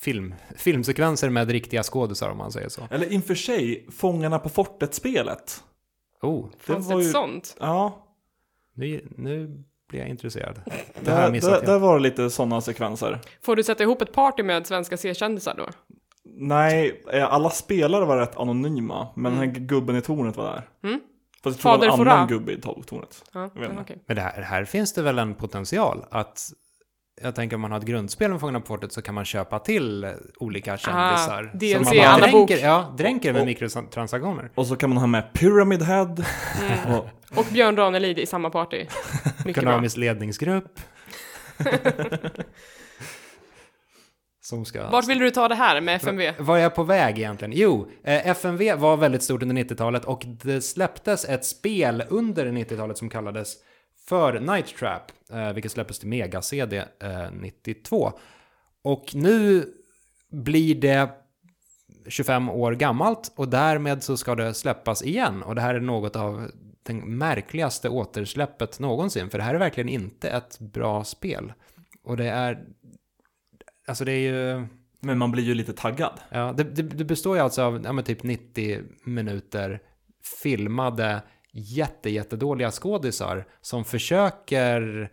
[0.00, 2.88] film, filmsekvenser med riktiga skådisar om man säger så.
[2.90, 5.64] Eller inför sig, Fångarna på fortet-spelet.
[6.22, 7.56] Oh, Fanns var det ett ju- sånt?
[7.60, 8.03] Ja,
[8.74, 10.60] nu, nu blir jag intresserad.
[10.66, 11.66] Det jag där, missat där, helt.
[11.66, 13.20] där var det lite sådana sekvenser.
[13.42, 15.66] Får du sätta ihop ett party med svenska C-kändisar då?
[16.36, 20.88] Nej, eh, alla spelare var rätt anonyma, men den här gubben i tornet var där.
[20.88, 21.00] Mm.
[21.42, 23.24] Fast jag tror det var en annan gubbe i to- tornet.
[23.32, 23.82] Ja, Jag vet inte.
[23.82, 24.02] okej.
[24.06, 26.40] Men det här, här finns det väl en potential att
[27.22, 29.58] jag tänker om man har ett grundspel med Fångarna på fortet så kan man köpa
[29.58, 31.50] till olika kändisar.
[31.54, 34.50] DLC, Som man dränker, ja, dränker med Och- mikrotransaktioner.
[34.54, 36.16] Och så kan man ha med Pyramid Head.
[36.84, 36.94] Mm.
[36.98, 38.76] och, Och Björn Ranelid i samma party.
[39.44, 39.70] Mycket bra.
[39.72, 40.80] Ekonomisk ledningsgrupp.
[44.40, 44.90] Som ska...
[44.90, 46.32] Vart vill du ta det här med FMV?
[46.38, 47.52] Var är jag på väg egentligen?
[47.56, 52.98] Jo, eh, FMV var väldigt stort under 90-talet och det släpptes ett spel under 90-talet
[52.98, 53.54] som kallades
[54.08, 58.12] för Night Trap, eh, vilket släpptes till Mega-CD eh, 92.
[58.82, 59.66] Och nu
[60.30, 61.10] blir det
[62.08, 65.42] 25 år gammalt och därmed så ska det släppas igen.
[65.42, 66.50] Och det här är något av
[66.82, 71.52] det märkligaste återsläppet någonsin, för det här är verkligen inte ett bra spel.
[72.02, 72.64] Och det är
[73.86, 74.66] alltså det är ju...
[75.00, 76.20] Men man blir ju lite taggad.
[76.30, 79.80] Ja, det, det, det består ju alltså av ja, typ 90 minuter
[80.42, 81.22] filmade
[81.54, 85.12] jätte, jättedåliga skådisar som försöker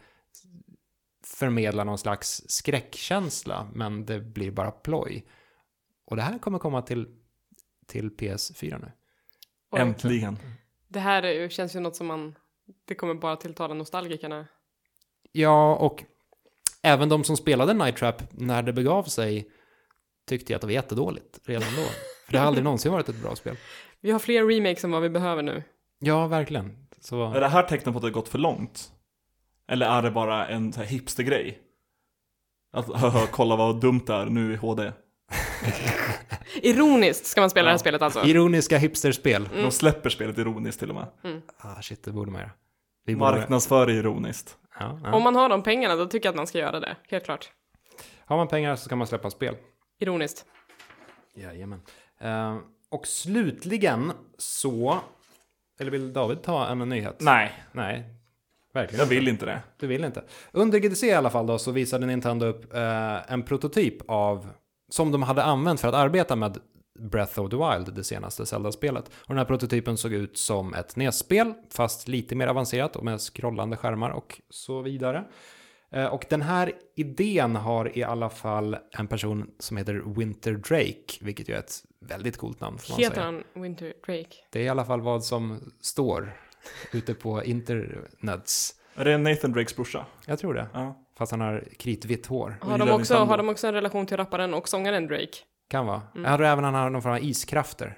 [1.24, 5.26] förmedla någon slags skräckkänsla, men det blir bara ploj.
[6.06, 7.08] Och det här kommer komma till,
[7.88, 8.92] till PS4 nu.
[9.72, 9.82] Oj.
[9.82, 10.38] Äntligen.
[10.88, 12.36] Det här är känns ju något som man,
[12.86, 14.48] det kommer bara tilltala nostalgikerna.
[15.32, 16.04] Ja, och
[16.82, 19.52] även de som spelade Night Trap när det begav sig
[20.28, 21.84] tyckte jag att det var jättedåligt redan då.
[22.26, 23.58] För det har aldrig någonsin varit ett bra spel.
[24.00, 25.64] Vi har fler remakes än vad vi behöver nu.
[26.04, 26.78] Ja, verkligen.
[27.00, 27.34] Så...
[27.34, 28.92] Är det här tecknet på att det har gått för långt?
[29.68, 31.60] Eller är det bara en så här hipstergrej?
[32.74, 34.92] Att kolla vad dumt det är nu i HD.
[36.62, 38.24] Ironiskt ska man spela det här spelet alltså.
[38.24, 39.50] Ironiska hipsterspel.
[39.54, 41.08] De släpper spelet ironiskt till och med.
[41.58, 42.52] Ah, shit, det borde man göra.
[43.06, 43.32] Vi borde...
[43.32, 44.58] Marknadsför ironiskt.
[44.80, 45.14] Ja, ja.
[45.14, 47.52] Om man har de pengarna då tycker jag att man ska göra det, helt klart.
[48.26, 49.56] Har man pengar så ska man släppa spel.
[50.00, 50.46] Ironiskt.
[51.34, 51.82] Jajamän.
[52.24, 52.58] Uh,
[52.90, 55.00] och slutligen så...
[55.82, 57.16] Eller vill David ta en nyhet?
[57.20, 58.04] Nej, Nej,
[58.74, 59.62] verkligen jag vill inte det.
[59.78, 60.24] Du vill inte.
[60.52, 64.50] Under GDC i alla fall då så visade Nintendo upp eh, en prototyp av
[64.92, 66.58] som de hade använt för att arbeta med
[67.00, 69.06] Breath of the Wild, det senaste Zelda-spelet.
[69.08, 73.22] Och den här prototypen såg ut som ett NES-spel, fast lite mer avancerat och med
[73.22, 75.24] scrollande skärmar och så vidare.
[75.94, 81.18] Eh, Och den här idén har i alla fall en person som heter Winter Drake,
[81.22, 83.26] vilket ju är ett väldigt coolt namn får man Heter säga.
[83.26, 84.36] han Winter Drake?
[84.50, 86.34] Det är i alla fall vad som står
[86.94, 88.76] ute på internets.
[88.96, 90.06] Är det Nathan Drakes brorsa?
[90.26, 90.68] Jag tror det.
[90.74, 90.98] Ja.
[91.18, 92.58] Fast han har kritvitt hår.
[92.62, 93.26] Har de, också, Nintendo.
[93.26, 95.38] har de också en relation till rapparen och sångaren Drake?
[95.70, 96.02] Kan vara.
[96.16, 96.30] Mm.
[96.32, 97.98] Jag tror även han har någon form av iskrafter.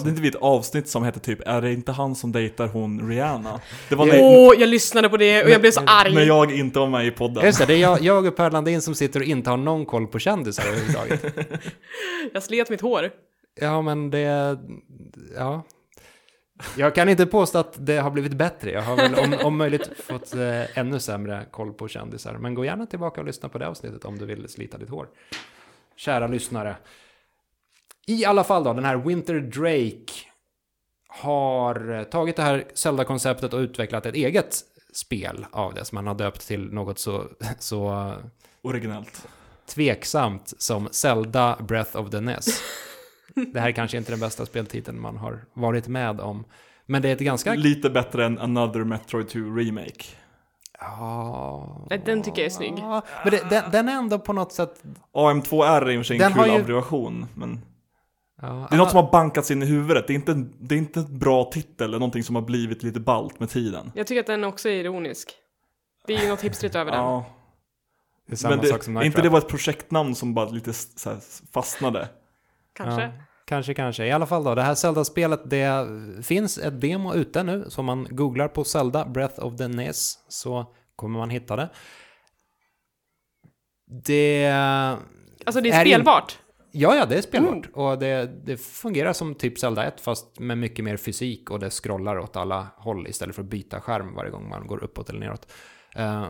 [0.00, 3.08] Hade inte vi ett avsnitt som hette typ Är det inte han som dejtar hon
[3.08, 3.60] Rihanna?
[3.88, 6.14] Det var Åh, jag lyssnade på det och jag blev så arg!
[6.14, 7.44] när jag inte var med i podden.
[7.44, 9.86] Just det, det är jag, jag och Per Landin som sitter och inte har någon
[9.86, 11.34] koll på kändisar överhuvudtaget.
[12.32, 13.10] Jag slet mitt hår.
[13.60, 14.58] Ja, men det...
[15.36, 15.64] Ja.
[16.76, 18.70] Jag kan inte påstå att det har blivit bättre.
[18.70, 22.38] Jag har väl om, om möjligt fått eh, ännu sämre koll på kändisar.
[22.38, 25.08] Men gå gärna tillbaka och lyssna på det avsnittet om du vill slita ditt hår.
[25.96, 26.76] Kära lyssnare.
[28.06, 30.12] I alla fall då, den här Winter Drake
[31.08, 34.60] har eh, tagit det här Zelda-konceptet och utvecklat ett eget
[34.94, 37.24] spel av det som han har döpt till något så,
[37.58, 38.14] så eh,
[38.62, 39.28] Originellt.
[39.66, 42.46] tveksamt som Zelda Breath of the NES.
[43.52, 46.44] Det här är kanske inte den bästa speltiteln man har varit med om.
[46.86, 47.54] Men det är ett ganska...
[47.54, 50.04] Lite bättre än Another Metroid 2 Remake.
[50.80, 51.86] Ja...
[52.06, 52.74] Den tycker jag är snygg.
[52.78, 54.82] Ja, Men det, den, den är ändå på något sätt...
[55.14, 57.60] AM2R är i och för sig en Den har kul ju- abbreviation, men
[58.42, 60.06] Ja, det är något som har bankats in i huvudet.
[60.06, 62.82] Det är inte en, det är inte en bra titel, eller någonting som har blivit
[62.82, 63.92] lite balt med tiden.
[63.94, 65.34] Jag tycker att den också är ironisk.
[66.06, 67.00] Det är ju något hipstrigt över den.
[67.00, 67.24] Ja,
[68.26, 70.34] det är samma men det, sak som är Night inte det var ett projektnamn som
[70.34, 70.72] bara lite
[71.04, 71.18] här
[71.52, 72.08] fastnade?
[72.72, 73.02] Kanske.
[73.02, 73.12] Ja,
[73.46, 74.06] kanske, kanske.
[74.06, 75.86] I alla fall då, det här Zelda-spelet, det
[76.22, 77.64] finns ett demo ute nu.
[77.68, 81.68] Så om man googlar på Zelda Breath of the NES så kommer man hitta det.
[83.86, 84.46] Det...
[85.46, 86.38] Alltså det är, Är spelbart.
[86.78, 87.66] Ja, ja, det är spelbart.
[87.72, 91.70] Och det, det fungerar som typ Zelda 1 fast med mycket mer fysik och det
[91.70, 95.20] scrollar åt alla håll istället för att byta skärm varje gång man går uppåt eller
[95.20, 95.52] neråt.
[95.96, 96.26] Eh,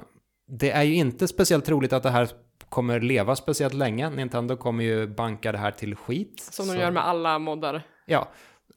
[0.49, 2.29] det är ju inte speciellt troligt att det här
[2.69, 4.11] kommer leva speciellt länge.
[4.11, 6.41] Nintendo kommer ju banka det här till skit.
[6.51, 7.83] Som de Så- gör med alla moddar.
[8.07, 8.29] Ja.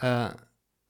[0.02, 0.26] eh,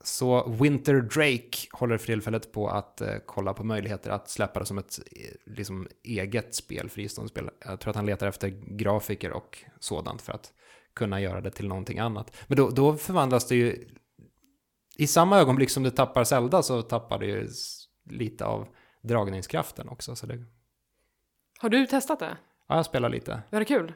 [0.04, 4.66] så Winter Drake håller för tillfället på att eh, kolla på möjligheter att släppa det
[4.66, 7.50] som ett eh, liksom, eget spel, fristående spel.
[7.64, 10.52] Jag tror att han letar efter grafiker och sådant för att
[11.00, 12.36] kunna göra det till någonting annat.
[12.46, 13.88] Men då, då förvandlas det ju...
[14.96, 17.48] I samma ögonblick som det tappar Zelda så tappar det ju
[18.10, 18.66] lite av
[19.02, 20.16] dragningskraften också.
[20.16, 20.44] Så det,
[21.60, 22.36] Har du testat det?
[22.68, 23.42] ja, jag spelar lite.
[23.50, 23.92] Var det kul?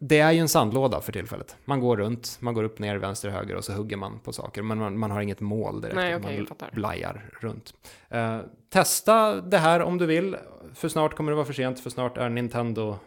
[0.00, 1.56] Det är ju en sandlåda för tillfället.
[1.64, 4.62] Man går runt, man går upp, ner, vänster, höger och så hugger man på saker.
[4.62, 5.96] Men man, man har inget mål direkt.
[5.96, 7.74] Nej, okej, man blajar runt.
[8.08, 10.36] Eh, testa det här om du vill.
[10.74, 12.98] För snart kommer det vara för sent, för snart är Nintendo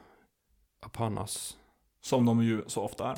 [0.86, 1.58] upon us.
[2.06, 3.18] Som de ju så ofta är.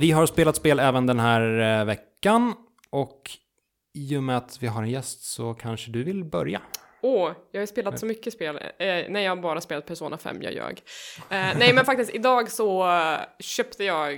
[0.00, 2.54] Vi har spelat spel även den här eh, veckan
[2.90, 3.30] och
[3.94, 6.60] i och med att vi har en gäst så kanske du vill börja.
[7.02, 8.56] Åh, jag har spelat så mycket spel.
[8.56, 10.82] Eh, nej, jag har bara spelat Persona 5, jag ljög.
[11.18, 14.12] Eh, nej, men faktiskt idag så eh, köpte jag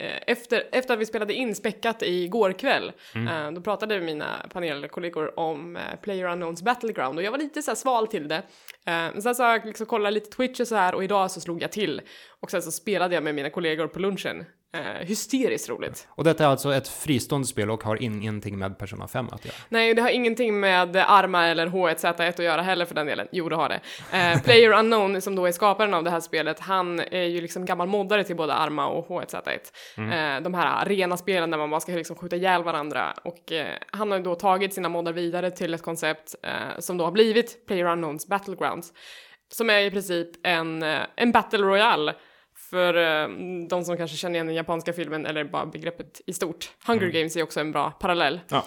[0.00, 5.38] eh, efter, efter att vi spelade in späckat igår kväll, eh, då pratade mina panelkollegor
[5.40, 8.42] om Player Unknowns Battleground och jag var lite så här sval till det.
[8.84, 11.40] Men sen så har jag liksom kollat lite Twitch och så här och idag så
[11.40, 12.00] slog jag till
[12.40, 14.44] och sen så spelade jag med mina kollegor på lunchen.
[14.76, 16.08] Eh, hysteriskt roligt.
[16.10, 19.54] Och detta är alltså ett fristående spel och har ingenting med Persona 5 att göra.
[19.68, 23.28] Nej, det har ingenting med Arma eller H1Z1 att göra heller för den delen.
[23.32, 23.80] Jo, det har det.
[24.12, 27.64] Eh, Player Unknown, som då är skaparen av det här spelet, han är ju liksom
[27.64, 29.58] gammal moddare till både Arma och H1Z1.
[29.96, 33.14] Eh, de här rena spelen där man bara ska liksom skjuta ihjäl varandra.
[33.24, 36.96] Och eh, han har ju då tagit sina moddar vidare till ett koncept eh, som
[36.96, 38.92] då har blivit Player Unknowns Battlegrounds.
[39.52, 42.14] Som är i princip en, eh, en Battle Royale
[42.70, 43.28] för eh,
[43.68, 46.70] de som kanske känner igen den japanska filmen eller bara begreppet i stort.
[46.86, 48.40] Hunger Games är också en bra parallell.
[48.48, 48.64] Ja.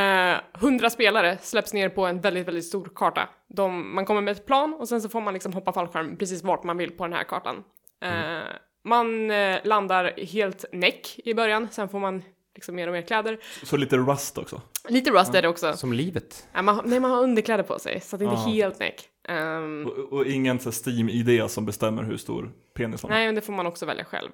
[0.00, 3.28] Eh, 100 spelare släpps ner på en väldigt, väldigt stor karta.
[3.48, 6.42] De, man kommer med ett plan och sen så får man liksom hoppa fallskärm precis
[6.42, 7.64] vart man vill på den här kartan.
[8.02, 8.48] Eh,
[8.84, 12.22] man eh, landar helt näck i början, sen får man
[12.56, 13.38] liksom mer och mer kläder.
[13.62, 14.60] Så lite rust också.
[14.88, 15.72] Lite rust är det också.
[15.76, 16.48] Som livet.
[16.52, 18.46] Ja, man, nej, man har underkläder på sig, så att det inte är Ja.
[18.48, 19.08] helt näck.
[19.28, 23.18] Ehm, Och, och ingen Steam-idé som bestämmer hur stor penis man har.
[23.18, 24.30] nej, men det får man också välja själv.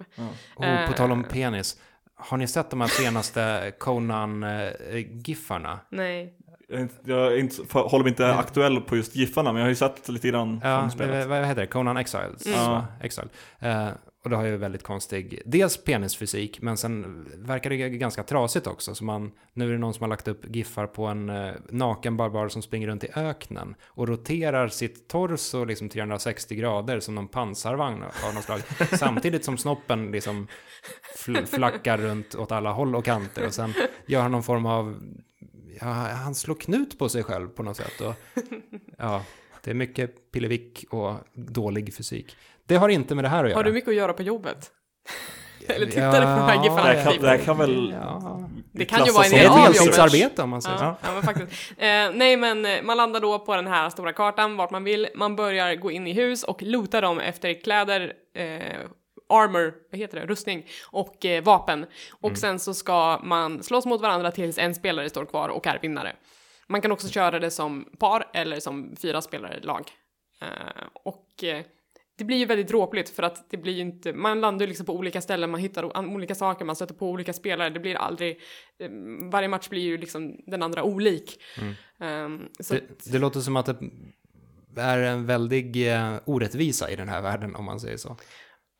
[0.57, 0.87] Och Eh.
[0.91, 1.81] på tal om penis.
[2.15, 5.79] Har ni sett de här senaste Conan-giffarna?
[5.89, 6.35] Nej.
[6.69, 9.65] Jag, är inte, jag inte, för, håller mig inte aktuell på just giffarna, men jag
[9.67, 11.67] har ju sett lite grann Ja, det, vad heter det?
[11.67, 12.47] Conan Exiles.
[12.47, 12.59] Mm.
[12.59, 12.87] va?
[13.03, 13.29] Exile.
[13.59, 13.89] Eh,
[14.25, 18.95] och det har ju väldigt konstig, dels penisfysik, men sen verkar det ganska trasigt också.
[18.95, 22.17] Så man, nu är det någon som har lagt upp giffar på en eh, naken
[22.17, 27.29] barbar som springer runt i öknen och roterar sitt torso liksom 360 grader som någon
[27.29, 28.61] pansarvagn av något slag.
[28.99, 30.47] Samtidigt som snoppen liksom
[31.17, 33.75] fl- flackar runt åt alla håll och kanter och sen
[34.07, 35.03] gör han någon form av,
[35.81, 38.01] ja, han slår knut på sig själv på något sätt.
[38.01, 38.15] Och,
[38.99, 39.25] ja,
[39.65, 42.37] det är mycket pillevick och dålig fysik.
[42.66, 43.59] Det har inte med det här att göra.
[43.59, 44.70] Har du mycket att göra på jobbet?
[45.68, 46.88] Eller tittar du på de här Ja, giffarna?
[46.88, 48.48] Det kan, det kan väl Ja.
[48.75, 49.77] Det kan ju vara en del av jobbet.
[49.77, 50.85] heltidsarbete om man säger så.
[50.85, 51.70] Ja, ja, men faktiskt.
[51.70, 55.09] Eh, nej, men eh, man landar då på den här stora kartan vart man vill.
[55.14, 58.61] Man börjar gå in i hus och loota dem efter kläder, eh,
[59.29, 61.87] armor, vad heter det, rustning och eh, vapen.
[62.20, 65.79] Och sen så ska man slåss mot varandra tills en spelare står kvar och är
[65.83, 66.12] vinnare.
[66.66, 69.90] Man kan också köra det som par eller som fyra spelare lag.
[70.42, 70.48] Eh,
[71.05, 71.62] och eh,
[72.18, 74.87] det blir ju väldigt dråpligt för att det blir ju inte, man landar ju liksom
[74.87, 78.38] på olika ställen, man hittar olika saker, man stöter på olika spelare, det blir aldrig,
[78.79, 78.90] eh,
[79.31, 81.42] varje match blir ju liksom den andra olik.
[82.01, 83.66] Ehm, så Det, det låter som att
[84.75, 88.16] det är en väldig eh, orättvisa i den här världen om man säger så.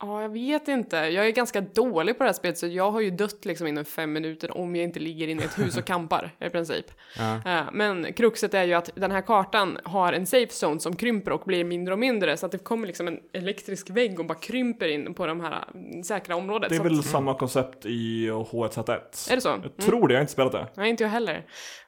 [0.01, 0.95] Ja, jag vet inte.
[0.95, 3.85] Jag är ganska dålig på det här spelet så jag har ju dött liksom inom
[3.85, 6.85] fem minuter om jag inte ligger inne i ett hus och kampar i princip.
[7.17, 7.35] Ja.
[7.35, 11.31] Eh, Men kruxet är ju att den här kartan har en safe zone som krymper
[11.31, 14.37] och blir mindre och mindre så att det kommer liksom en elektrisk vägg och bara
[14.39, 16.69] krymper in på de här mm, säkra området.
[16.69, 19.31] Det är väl att, samma koncept i H1Z1?
[19.31, 19.49] är det så?
[19.63, 20.67] Jag tror det, jag har inte spelat det.
[20.75, 21.45] Nej, inte jag heller.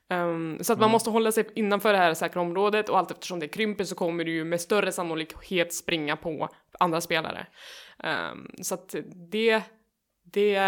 [0.09, 3.39] Ehm, så att man måste hålla sig innanför det här säkra området och allt eftersom
[3.39, 7.47] det krymper så kommer du ju med större sannolikhet springa på andra spelare.
[8.03, 8.95] Ehm, så att
[9.31, 9.63] det,
[10.33, 10.59] det,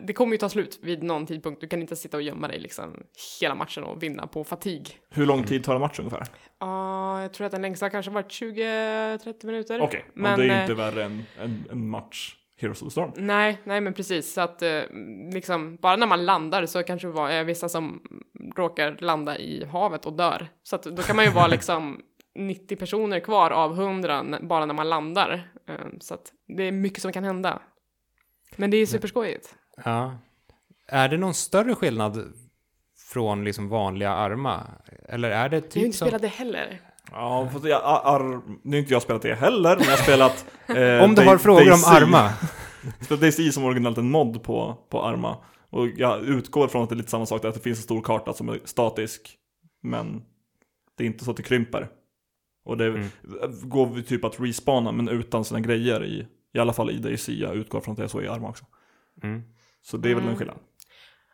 [0.00, 1.60] det kommer ju ta slut vid någon tidpunkt.
[1.60, 3.02] Du kan inte sitta och gömma dig liksom
[3.40, 4.98] hela matchen och vinna på fatig.
[5.10, 6.22] Hur lång tid tar en match ungefär?
[6.58, 9.80] Ja, jag tror att den längsta kanske varit 20-30 minuter.
[9.80, 12.90] Okej, men, Men, det är eh, inte värre än en, en match Heroes of the
[12.90, 13.12] Storm.
[13.16, 14.32] Nej, nej men precis.
[14.32, 14.80] Så att eh,
[15.32, 18.02] liksom, bara när man landar så kanske det var eh, vissa som
[18.56, 20.48] råkar landa i havet och dör.
[20.62, 22.00] Så att då kan man ju vara liksom
[22.34, 25.48] 90 personer kvar av 100 n- bara när man landar.
[25.68, 27.62] Eh, så att det är mycket som kan hända.
[28.56, 29.54] Men det är superskojigt.
[29.84, 30.18] Ja.
[30.88, 32.32] Är det någon större skillnad
[33.12, 34.66] från liksom vanliga Arma?
[35.08, 36.06] Eller är det Jag har typ inte som...
[36.06, 36.80] spelat det heller.
[37.12, 40.46] Ja, fast jag, ar, nu har inte jag spelat det heller, men jag har spelat...
[40.66, 41.82] eh, Om du har frågor om.
[41.86, 42.32] Arma.
[42.82, 45.36] Jag har spelat Daisy som originellt en mod på, på Arma.
[45.70, 47.82] Och jag utgår från att det är lite samma sak, där, att det finns en
[47.82, 49.36] stor karta som är statisk,
[49.82, 50.22] men
[50.96, 51.88] det är inte så att det krymper.
[52.66, 53.08] Och det Mm.
[53.62, 57.40] går vi typ att respawna, men utan sina grejer i, i alla fall i Daisy.
[57.40, 58.64] Jag utgår från att det är så i Arma också.
[59.22, 59.42] Mm.
[59.82, 60.32] Så det är väl Mm.
[60.32, 60.56] en skillnad.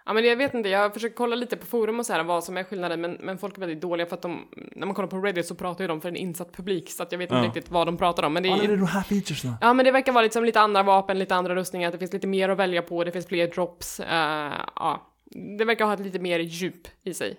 [0.06, 2.24] Ja men jag vet inte, jag har försökt kolla lite på forum och så här
[2.24, 4.94] vad som är skillnaden men, men folk är väldigt dåliga för att de, när man
[4.94, 7.30] kollar på Reddit så pratar ju de för en insatt publik så att jag vet
[7.30, 7.44] inte Ja.
[7.46, 9.58] riktigt vad de pratar om men det är, de här featuresna.
[9.60, 12.26] Ja, men det verkar vara liksom lite andra vapen, lite andra rustningar, det finns lite
[12.26, 14.00] mer att välja på, det finns fler drops.
[14.00, 15.16] eh, ja,
[15.58, 17.36] det verkar ha ett lite mer djup i sig.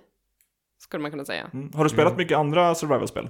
[0.77, 1.49] Skulle man kunna säga.
[1.53, 1.71] Mm.
[1.73, 3.29] Har du spelat mycket andra survival-spel?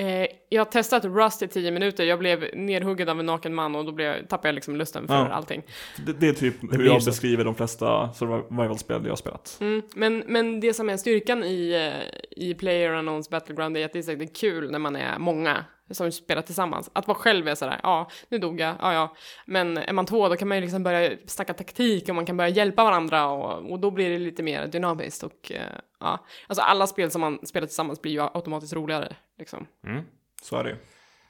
[0.00, 3.74] Eh, jag har testat Rust i 10 minuter, jag blev nerhuggen av en naken man
[3.76, 5.28] och då blev, tappade jag liksom lusten för Ja.
[5.28, 5.62] allting.
[6.06, 7.10] Det, det är typ hur blir jag så.
[7.10, 9.58] beskriver de flesta survival-spel jag har spelat.
[9.60, 13.92] Mm, men, men det som är styrkan i, eh, i Player Unknowns Battleground är att
[13.92, 16.90] det är, det är kul när man är många som spelar tillsammans.
[16.92, 19.14] Att vara själv är sådär, ja, nu dog jag, ja, ja.
[19.46, 22.36] Men är man två, då kan man ju liksom börja snacka taktik och man kan
[22.36, 25.62] börja hjälpa varandra och, och då blir det lite mer dynamiskt och eh,
[26.00, 26.26] ja.
[26.46, 29.66] Alltså alla spel som man spelar tillsammans blir ju automatiskt roligare, liksom.
[29.86, 30.04] Mm.
[30.42, 30.76] Så är det ju.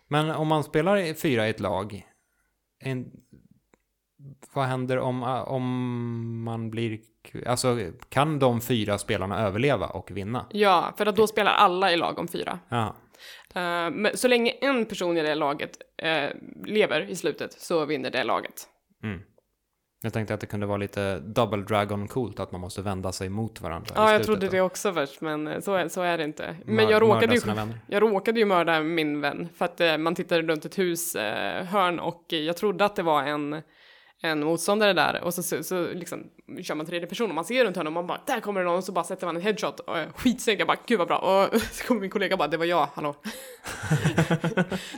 [0.09, 2.07] Men om man spelar fyra i ett lag,
[2.81, 3.11] en,
[4.55, 7.01] vad händer om, om man blir...
[7.47, 10.47] Alltså, kan de fyra spelarna överleva och vinna?
[10.51, 12.59] Ja, för att då spelar alla i lag om fyra.
[12.69, 12.97] Ja.
[13.55, 16.29] Eh, men så länge en person i det laget eh,
[16.65, 18.69] lever i slutet så vinner det laget.
[19.03, 19.21] Mm.
[20.03, 23.29] Jag tänkte att det kunde vara lite double dragon coolt, att man måste vända sig
[23.29, 23.93] mot varandra.
[23.97, 26.57] Ja, jag trodde och det också först, men eh, så är, så är det inte.
[26.65, 27.41] Men mör- jag råkade, ju,
[27.87, 31.99] jag råkade ju mörda min vän för att eh, man tittade runt ett hus eh,
[32.01, 33.63] och jag trodde att det var en,
[34.23, 36.27] en motståndare där och så, så, så liksom
[36.63, 38.67] kör man tredje person och man ser runt hörnet och man bara där kommer det
[38.67, 41.19] någon och så bara sätter man en headshot och skitsnygg, jag bara gud vad bra
[41.53, 43.15] och så kommer min kollega bara det var jag, hallå.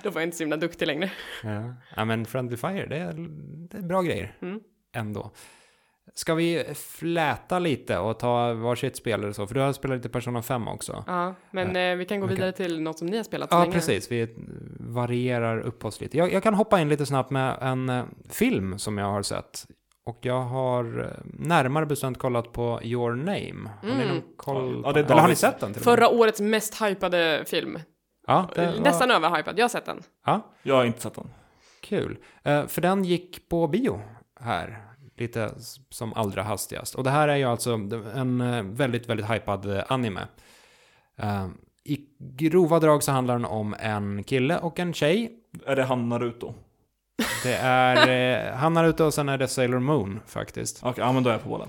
[0.03, 1.11] Då var jag inte så himla duktig längre.
[1.43, 1.75] Ja.
[1.97, 3.15] ja, men Friendly Fire, det är,
[3.71, 4.61] det är bra grejer Mm.
[4.93, 5.31] ändå.
[6.15, 9.47] Ska vi fläta lite och ta varsitt spel eller så?
[9.47, 11.05] För du har spelat lite Persona 5 också.
[11.07, 13.61] Ja, men eh, vi kan gå vidare till något som ni har spelat så Ja,
[13.61, 13.73] länge.
[13.73, 14.13] precis.
[14.13, 14.35] Vi
[14.81, 16.19] varierar upp oss lite.
[16.19, 19.67] Jag, jag kan hoppa in lite snabbt med en eh, film som jag har sett.
[20.05, 23.71] Och jag har eh, närmare bestämt kollat på Your Name.
[23.83, 24.09] Har ni Mm.
[24.09, 24.83] någon koll?
[24.85, 25.73] Ja, det är Eller har ni sett den?
[25.73, 25.83] till?
[25.83, 27.79] Förra årets mest hypade film.
[28.27, 30.03] Ja, det var, Nästan överhypad, jag har sett den.
[30.27, 31.31] Ja, Jag har inte sett den.
[31.81, 32.19] kul.
[32.43, 34.01] Eh, för den gick på bio
[34.41, 34.83] här.
[35.17, 35.51] Lite
[35.91, 36.95] som allra hastigast.
[36.95, 37.73] Och det här är ju alltså
[38.15, 40.21] en eh, väldigt, väldigt hypad eh, anime.
[41.17, 41.47] Eh,
[41.85, 45.33] I grova drag så handlar den om en kille och en tjej
[45.67, 46.55] Är det han Naruto?
[47.43, 50.81] Det är eh, han Naruto och sen är det Sailor Moon faktiskt.
[50.85, 51.69] Okej, ja men då är jag på bollen.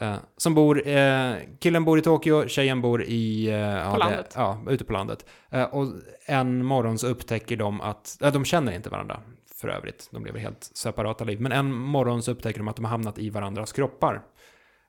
[0.00, 3.46] Eh, som bor, eh, killen bor i Tokyo, tjejen bor i...
[3.48, 4.32] Eh, ja, det- landet.
[4.36, 5.24] Ja, ute på landet.
[5.50, 5.86] Eh, och
[6.26, 9.20] en morgon så upptäcker de att, äh, de känner inte varandra
[9.60, 10.08] för övrigt.
[10.12, 11.40] De lever helt separata liv.
[11.40, 14.22] Men en morgon så upptäcker de att de har hamnat i varandras kroppar.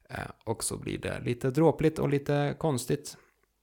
[0.10, 3.18] Eh, och så blir det lite dråpligt och lite konstigt.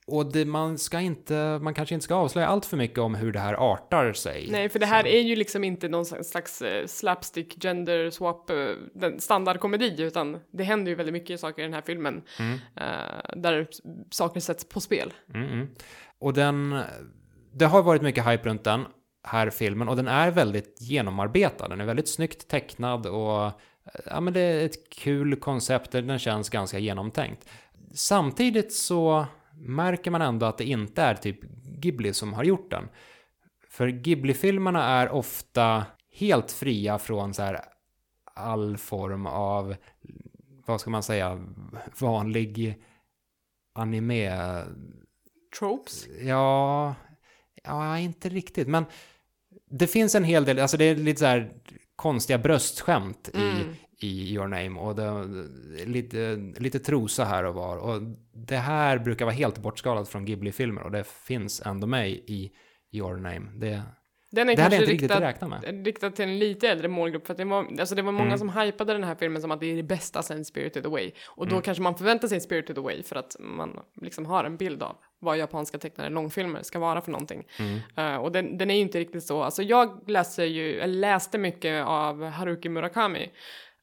[0.07, 3.33] Och det, man ska inte, man kanske inte ska avslöja allt för mycket om hur
[3.33, 4.49] det här artar sig.
[4.51, 9.17] Nej, för det här är ju liksom inte någon slags eh, slapstick gender swap eh,
[9.19, 12.59] standardkomedi, utan det händer ju väldigt mycket saker i den här filmen Mm.
[13.43, 13.69] där
[14.11, 15.13] saker sätts på spel.
[15.35, 15.69] Mm, mm.
[16.19, 16.81] Och den,
[17.53, 18.85] det har varit mycket hype runt den
[19.27, 21.69] här filmen och den är väldigt genomarbetad.
[21.69, 23.53] Den är väldigt snyggt tecknad och
[24.07, 25.91] ja, men det är ett kul koncept.
[25.91, 27.49] Den känns ganska genomtänkt.
[27.93, 32.89] Samtidigt så märker man ändå att det inte är typ Ghibli som har gjort den.
[33.69, 37.61] För Ghibli-filmerna är ofta helt fria från så här
[38.35, 39.77] all form av,
[40.67, 41.47] vad ska man säga,
[42.01, 42.83] vanlig
[43.75, 44.63] anime
[45.59, 46.07] Tropes?
[46.21, 46.95] Ja,
[47.65, 48.69] ja, inte riktigt.
[48.69, 48.85] Men
[49.79, 51.53] det finns en hel del, alltså det är lite så här
[51.97, 53.67] konstiga bröstskämt i, Mm.
[54.01, 55.25] i Your Name och det,
[55.87, 57.77] lite, lite trosa här och var.
[57.77, 58.03] Och
[58.35, 62.53] det här brukar vara helt bortskalat från Ghibli-filmer och det finns ändå med i
[62.93, 63.51] Your Name.
[63.55, 63.83] Det,
[64.31, 65.87] Den är det hade jag kanske inte riktigt riktad, räknat med.
[65.87, 68.39] riktad till en lite äldre målgrupp, för det var, alltså det var många Mm.
[68.39, 71.11] som hypade den här filmen som att det är det bästa sen Spirited Away.
[71.29, 71.63] Och då Mm.
[71.63, 75.39] kanske man förväntar sig Spirited Away för att man liksom har en bild av vad
[75.39, 77.45] japanska tecknade långfilmer ska vara för någonting.
[77.59, 77.79] Mm.
[77.97, 81.87] Eh, och den, den är ju inte riktigt så, alltså jag läser ju, läste mycket
[81.87, 83.31] av Haruki Murakami,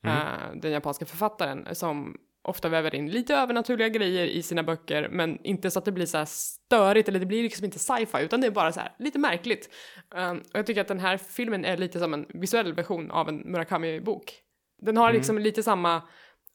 [0.06, 0.12] eh,
[0.56, 5.72] den japanska författaren, som ofta väver in lite övernaturliga grejer i sina böcker, men inte
[5.72, 8.48] så att det blir så här störigt, eller det blir liksom inte sci-fi, utan det
[8.48, 9.70] är bara så här lite märkligt.
[10.16, 13.30] Eh, och jag tycker att den här filmen är lite som en visuell version av
[13.30, 14.34] en Murakami-bok.
[14.82, 15.16] Den har Mm.
[15.16, 16.02] liksom lite samma,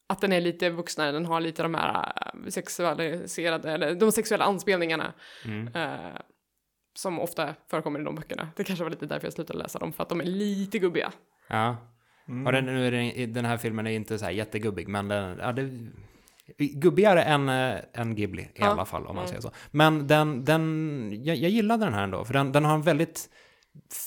[0.08, 2.12] att den är lite vuxnare, den har lite de här
[2.44, 5.12] eh, sexualiserade, eller de sexuella anspelningarna.
[5.44, 5.68] Mm.
[5.74, 6.20] Eh,
[6.98, 8.48] som ofta förekommer i de böckerna.
[8.56, 11.12] Det kanske var lite därför jag slutade läsa dem, för att de är lite gubbiga.
[11.48, 11.76] Ja.
[12.28, 12.46] Mm.
[12.46, 15.38] Och den, nu är den, den här filmen är inte så här jättegubbig, men den,
[15.38, 15.70] ja, det,
[16.58, 18.66] gubbigare än, äh, än Ghibli i Ja.
[18.66, 19.28] alla fall, om man Mm.
[19.28, 19.50] säger så.
[19.70, 23.30] Men den, den jag, jag gillade den här ändå, för den, den har en väldigt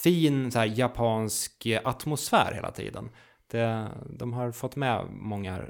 [0.04, 3.10] fin så här, japansk atmosfär hela tiden.
[3.48, 5.62] Det, de har fått med många,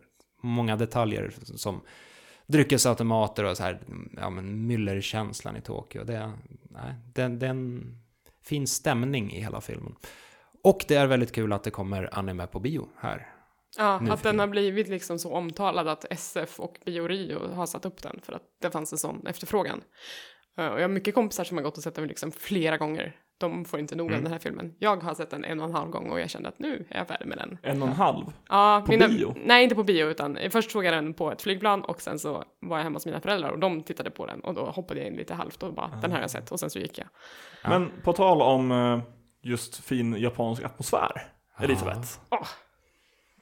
[0.42, 1.82] många detaljer som
[2.48, 3.80] dryckesautomater och så här,
[4.18, 6.04] ja men myllerkänslan i Tokyo.
[6.04, 6.32] Det,
[6.70, 7.96] nej, det, det är en
[8.44, 9.96] fin stämning i hela filmen.
[10.64, 13.28] Och det är väldigt kul att det kommer anime på bio här.
[13.78, 17.66] Ja, Nu att den har blivit liksom så omtalad att SF och Bio Rio har
[17.66, 19.82] satt upp den för att det fanns en sån efterfrågan.
[20.58, 23.16] Eh, och jag har mycket kompisar som har gått och sett den liksom flera gånger.
[23.38, 24.18] De får inte nog Mm.
[24.18, 24.76] av den här filmen.
[24.80, 26.98] Jag har sett den en och en halv gång och jag kände att nu är
[26.98, 27.58] jag färdig med den.
[27.64, 28.26] En och en halv.
[28.50, 29.36] Ja, På bio?
[29.46, 32.44] Nej, inte på bio, utan först såg jag den på ett flygplan och sen så
[32.60, 35.08] var jag hemma hos mina föräldrar och de tittade på den och då hoppade jag
[35.08, 37.08] in lite halvt och bara, den här har jag sett och sen så gick jag.
[37.72, 39.00] Men på tal om eh,
[39.42, 41.22] just fin japansk atmosfär,
[41.60, 42.10] Elisabeth.
[42.30, 42.48] Åh.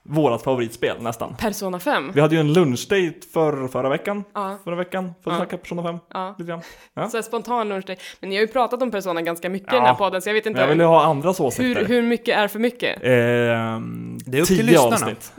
[0.03, 1.35] Vårat favoritspel nästan.
[1.35, 2.11] Persona 5.
[2.13, 4.23] Vi hade ju en lunchdate för, förra veckan.
[4.33, 5.39] Ja, Förra veckan, för att Ja.
[5.39, 6.35] snacka Persona 5 ja.
[6.37, 6.61] lite grann.
[6.93, 7.09] Ja.
[7.09, 8.01] Så här spontan lunchdate.
[8.19, 9.79] Men ni har ju pratat om Persona ganska mycket i Ja.
[9.79, 11.75] den här podden så jag vet Men inte jag vill ju ha andras åsikter.
[11.81, 12.99] hur, hur mycket är för mycket.
[13.03, 14.95] Ehm, Det är upp till lyssnarna.
[14.95, 15.33] avsnitt.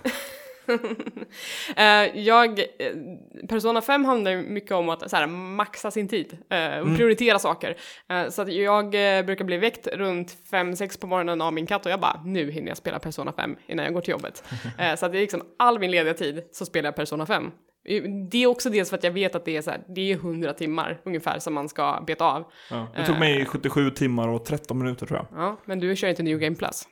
[1.77, 2.67] Eh, jag, eh,
[3.49, 6.97] Persona 5 handlar mycket om att så här, maxa sin tid eh, och Mm.
[6.97, 7.77] prioritera saker.
[8.31, 8.91] Så att jag
[9.27, 12.69] brukar bli väckt runt 5-6 på morgonen av min katt och jag bara, nu hinner
[12.69, 14.45] jag spela Persona 5 innan jag går till jobbet.
[14.97, 17.51] Så att det är liksom all min lediga tid så spelar jag Persona 5.
[17.89, 20.13] Eh, Det är också dels för att jag vet att det är så här, det
[20.13, 22.45] är 100 timmar ungefär som man ska beta av.
[22.71, 22.87] Ja.
[22.97, 25.43] Det tog mig 77 timmar och 13 minuter tror jag.
[25.45, 26.85] Ja, men du kör inte New Game Plus.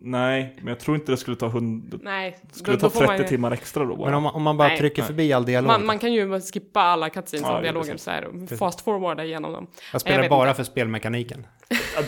[0.00, 3.00] Nej, men jag tror inte det skulle ta, 100, Nej, skulle då, ta då får
[3.00, 4.04] man 30 ju- timmar extra då bara.
[4.06, 4.78] Men om, man- om man bara Nej.
[4.78, 5.06] trycker Nej.
[5.06, 5.66] förbi all dialog.
[5.66, 9.52] Man, man kan ju skippa alla cutscenes Ja, och dialoger så här, fast forwarda igenom
[9.52, 9.66] dem.
[9.92, 10.56] jag spelar jag bara inte.
[10.56, 11.46] för spelmekaniken.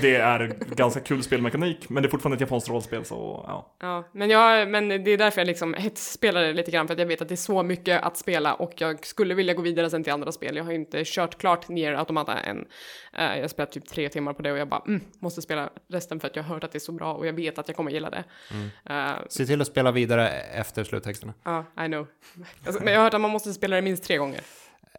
[0.01, 3.75] Det är ganska kul spelmekanik, men det är fortfarande ett japanskt rollspel så ja.
[3.81, 6.99] Ja, men, jag, men det är därför jag liksom hetspelar det lite grann, för att
[7.01, 9.91] jag vet att det är så mycket att spela och jag skulle vilja gå vidare
[9.91, 10.57] sen till andra spel.
[10.57, 12.59] Jag har inte kört klart ner Automata än.
[13.19, 15.71] Eh, jag har spelat typ tre timmar på det och jag bara, mm, måste spela
[15.89, 17.69] resten för att jag har hört att det är så bra och jag vet att
[17.69, 18.25] jag kommer gilla det.
[18.91, 21.35] Eh, Se till att spela vidare efter sluttexterna.
[21.45, 22.07] Ja, I know.
[22.67, 24.41] Alltså, men jag har hört att man måste spela det minst tre gånger.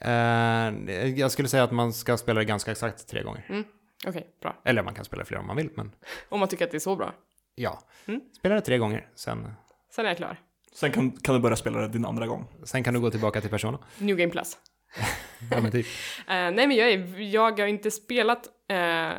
[0.01, 3.63] Eh, jag skulle säga att man ska spela det ganska exakt tre gånger.
[4.07, 4.55] Okej, bra.
[4.65, 5.91] Eller man kan spela fler om man vill, men
[6.29, 7.13] Om man tycker att det är så bra.
[7.55, 7.79] ja.
[8.05, 8.21] Mm.
[8.37, 9.53] Spela det tre gånger, sen,
[9.91, 10.37] Sen är jag klar.
[10.73, 12.45] Sen kan, kan du börja spela det din andra gång.
[12.63, 13.79] sen kan du gå tillbaka till Persona.
[13.97, 14.57] New Game Plus.
[15.51, 15.85] Ja, men typ.
[16.27, 19.09] Eh, nej men jag, är, jag har inte spelat eh,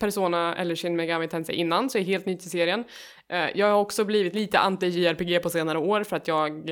[0.00, 2.84] Persona eller Shin Megami Tensei innan, så jag är helt ny till serien.
[3.28, 6.70] Eh, jag har också blivit lite anti-JRPG på senare år för att jag,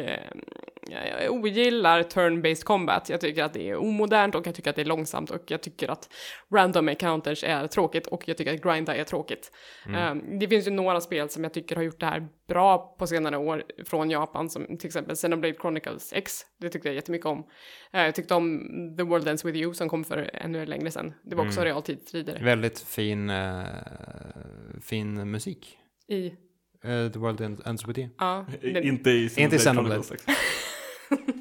[0.91, 3.09] jag ogillar turn-based combat.
[3.09, 5.63] Jag tycker att det är omodernt och jag tycker att det är långsamt och jag
[5.63, 6.09] tycker att
[6.55, 9.53] random encounters är tråkigt och jag tycker att grinda är tråkigt.
[9.95, 13.07] Eh, det finns ju några spel som jag tycker har gjort det här bra på
[13.07, 16.41] senare år från Japan, som till exempel Xenoblade Chronicles X.
[16.61, 17.47] Det tyckte jag jättemycket om.
[17.93, 18.61] Eh, jag tyckte om
[18.99, 21.15] The World Ends With You som kom för ännu längre sedan.
[21.25, 23.63] Det var också realtidsstrider Väldigt fin, eh,
[24.83, 25.79] fin musik.
[26.09, 26.33] i,
[26.85, 28.09] Eh, The World Ends With You.
[28.19, 28.47] ja.
[28.63, 30.03] Den, Inte i Xenoblade.
[30.03, 30.25] Chronicles 6.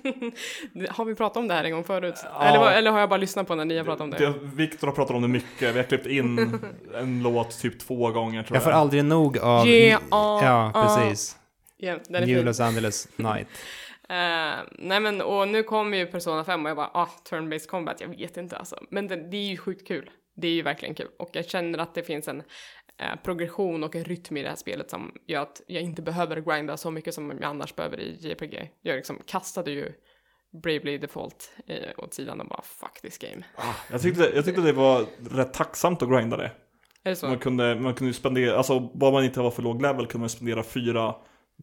[0.89, 2.15] har vi pratat om det här en gång förut?
[2.23, 2.43] Ja.
[2.43, 4.17] Eller, eller har jag bara lyssnat på när ni har pratat om det?
[4.17, 6.59] Det- Viktor har pratat om det mycket, vi har klippt in
[6.95, 8.63] en låt typ två gånger tror Jag jag.
[8.63, 9.67] får aldrig nog av...
[9.67, 11.37] Yeah, ah, ja, precis.
[11.79, 12.45] Den är New fin.
[12.45, 13.47] Los Angeles Night.
[14.09, 18.01] Eh, nej men och nu kommer ju Persona 5 och jag bara ah, turn-based combat,
[18.01, 18.79] jag vet inte alltså.
[18.89, 20.09] Men det, det är ju sjukt kul.
[20.35, 22.43] Det är ju verkligen kul och jag känner att det finns en
[23.23, 26.77] progression och en rytm i det här spelet som gör att jag inte behöver grinda
[26.77, 28.71] så mycket som jag annars behöver i JPG.
[28.81, 29.91] Jag liksom kastade ju
[30.63, 33.43] Bravely Default eh, åt sidan och bara fuck this game.
[33.91, 36.51] Jag tyckte, jag tyckte det var rätt tacksamt att grinda det.
[37.03, 37.27] Är det så?
[37.27, 40.29] Man kunde, man kunde spendera, alltså bara man inte var för låg level kunde man
[40.29, 41.15] spendera fyra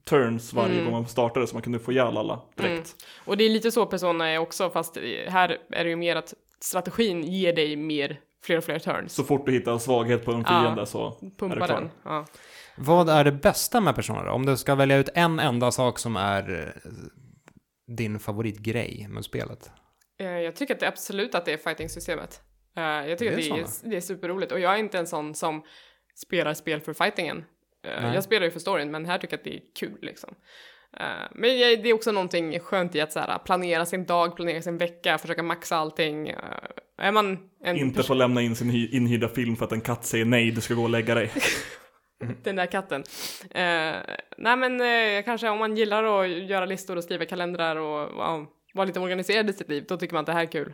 [0.04, 0.84] turns varje Mm.
[0.84, 2.96] gång man startade så man kunde få ihjäl alla direkt.
[3.24, 4.96] Och det är lite så Persona är också, fast
[5.28, 9.14] här är det ju mer att strategin ger dig mer, fler och fler turns.
[9.14, 10.62] Så fort du hittar en svaghet på en Ja.
[10.62, 11.80] fiende så är Pumpa det klar.
[11.80, 11.90] den.
[12.04, 12.26] Ja.
[12.76, 14.30] Vad är det bästa med Persona då?
[14.32, 16.90] Om du ska välja ut en enda sak som är eh,
[17.96, 19.70] din favoritgrej med spelet.
[20.20, 22.40] Eh, Jag tycker att det absolut att det är fighting-systemet.
[22.76, 24.98] Eh, Jag tycker Det är att det är, det är superroligt och jag är inte
[24.98, 25.62] en sån som
[26.14, 27.44] spelar spel för fightingen.
[27.84, 28.14] Nej.
[28.14, 30.34] Jag spelar ju för storyn men här tycker jag att det är kul liksom.
[31.30, 31.50] Men
[31.82, 35.18] det är också någonting skönt i att så här, planera sin dag, planera sin vecka,
[35.18, 36.34] försöka maxa allting.
[37.02, 40.04] Är man en Inte få lämna in sin hy- inhyrda film för att en katt
[40.04, 41.30] säger nej, du ska gå och lägga dig.
[42.42, 43.04] den där katten.
[43.50, 43.94] Eh,
[44.38, 48.46] nej men eh, kanske om man gillar att göra listor och skriva kalendrar och ja,
[48.74, 50.72] vara lite organiserad i sitt liv, då tycker man att det här är kul.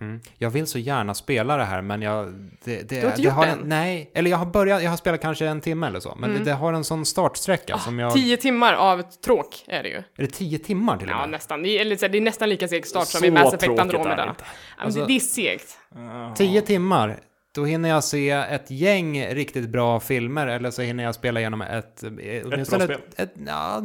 [0.00, 0.20] Mm.
[0.38, 2.26] Jag vill så gärna spela det här, men jag...
[2.64, 3.68] Det, det, Du har inte det gjort har det en, än?
[3.68, 6.44] Nej, eller jag har börjat, jag har spelat kanske en timme eller så, men Mm.
[6.44, 8.12] det, det har en sån startsträcka som jag...
[8.14, 9.96] Tio timmar av tråk är det ju.
[9.96, 11.30] Är det tio timmar till och Ja, med?
[11.30, 11.62] nästan.
[11.62, 13.80] Det är, eller, det är nästan lika seg start som Så i Mass Effect tråkigt
[13.80, 14.24] är det Andromeda.
[14.26, 14.44] Ja,
[14.76, 15.78] men Alltså- det, är segt.
[15.94, 16.34] Ja.
[16.36, 17.20] Tio timmar,
[17.54, 21.62] då hinner jag se ett gäng riktigt bra filmer, eller så hinner jag spela igenom
[21.62, 22.02] ett...
[22.02, 22.10] eh,
[22.44, 23.82] åtminstone bra ett, ett, ja,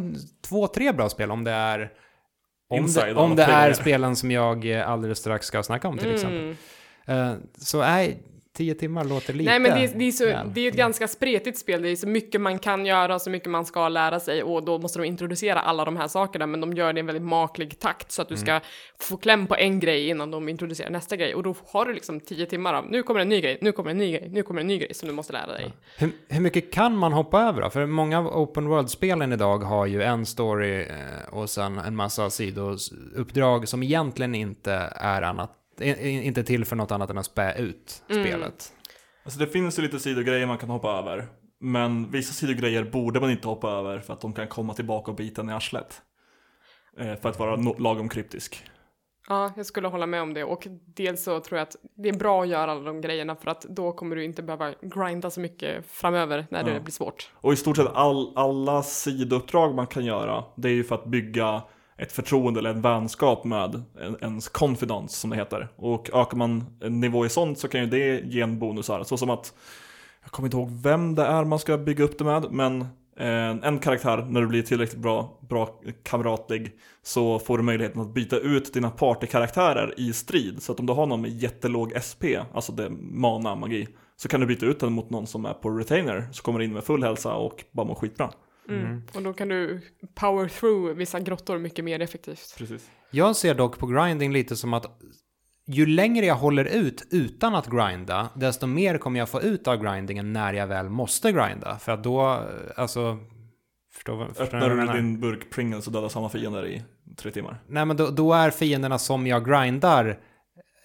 [0.47, 1.89] två, tre bra spel om det är...
[2.70, 6.13] Om det, om det är spelen som jag eh, alldeles strax ska snacka om till
[6.13, 6.55] exempel.
[7.05, 7.32] Mm.
[7.32, 8.18] Eh, så nej,
[8.58, 10.51] tio timmar låter lite Nej men det är, det, är så, väl.
[10.53, 13.49] det är ett ganska spretigt spel, det är så mycket man kan göra, så mycket
[13.49, 16.74] man ska lära sig och då måste de introducera alla de här sakerna men de
[16.74, 18.45] gör det i en väldigt maklig takt så att du Mm.
[18.45, 18.60] ska
[18.99, 22.20] få kläm på en grej innan de introducerar nästa grej och då har du liksom
[22.20, 24.62] tio timmar av nu kommer en ny grej, nu kommer en ny grej, nu kommer
[24.62, 25.74] en ny grej som du måste lära dig.
[25.97, 27.70] Hur, hur mycket kan man hoppa över då?
[27.70, 32.30] För många av open world-spelen idag har ju en story eh, och sen en massa
[32.30, 35.51] sidouppdrag som egentligen inte är annat,
[35.82, 38.23] inte till för något annat än att spä ut Mm.
[38.23, 38.73] spelet.
[39.23, 41.28] Alltså det finns ju lite sidogrejer man kan hoppa över.
[41.59, 45.17] Men vissa sidogrejer borde man inte hoppa över för att de kan komma tillbaka och
[45.17, 46.01] bita en i arslet.
[46.99, 48.63] Eh, för att vara lagom kryptisk.
[49.30, 52.13] Ja, jag skulle hålla med om det och dels så tror jag att det är
[52.13, 55.39] bra att göra alla de grejerna för att då kommer du inte behöva grinda så
[55.39, 56.80] mycket framöver när det Ja.
[56.80, 57.32] blir svårt.
[57.34, 61.05] Och i stort sett all, alla sidouppdrag man kan göra, det är ju för att
[61.05, 61.61] bygga
[61.98, 63.84] ett förtroende eller en vänskap med
[64.22, 65.68] ens confidence som det heter.
[65.76, 69.04] Och ökar man en nivå i sånt så kan ju det ge en bonusar.
[69.04, 69.54] Så som att,
[70.24, 72.82] jag kommer inte ihåg vem det är man ska bygga upp det med, men
[73.18, 75.70] eh, en karaktär, när du blir tillräckligt bra, bra
[76.04, 76.72] kamratlig,
[77.04, 80.64] så får du möjligheten att byta ut dina partykaraktärer i strid.
[80.64, 82.24] Så att om du har någon med jättelåg SP,
[82.54, 85.70] alltså det mana, magi, så kan du byta ut den mot någon som är på
[85.70, 88.30] retainer, så kommer in med full hälsa och bara mår skitbra.
[88.70, 89.01] Mm.
[89.13, 89.82] Och då kan du
[90.15, 92.55] power through vissa grottor mycket mer effektivt.
[92.57, 92.91] Precis.
[93.11, 94.99] Jag ser dock på grinding lite som att
[95.65, 99.84] ju längre jag håller ut utan att grinda, desto mer kommer jag få ut av
[99.84, 101.78] grindingen när jag väl måste grinda.
[101.80, 102.43] För att då,
[102.76, 103.18] alltså...
[103.93, 104.95] Förstår, vad- förstår Öppnar du menar?
[104.95, 106.84] din burk Pringles och dödar samma fiender i
[107.18, 107.57] tre timmar.
[107.68, 110.20] Nej, men då, då är fienderna som jag grindar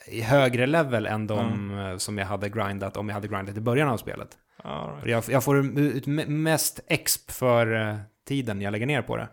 [0.09, 3.61] i högre level än de eh, som jag hade grindat om jag hade grindat i
[3.61, 4.29] början av spelet.
[4.65, 5.07] Right.
[5.07, 7.97] Jag, jag får ut me- mest exp för eh,
[8.29, 9.29] tiden jag lägger ner på det.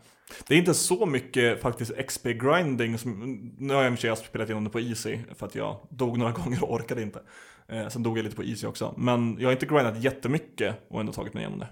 [0.47, 2.97] Det är inte så mycket faktiskt XP-grinding.
[2.97, 5.55] Som, nu har jag i och för sig spelat igenom det på Easy för att
[5.55, 7.21] jag dog några gånger och orkade inte.
[7.67, 8.93] Eh, sen dog jag lite på Easy också.
[8.97, 11.67] Men jag har inte grindat jättemycket och ändå tagit mig igenom det.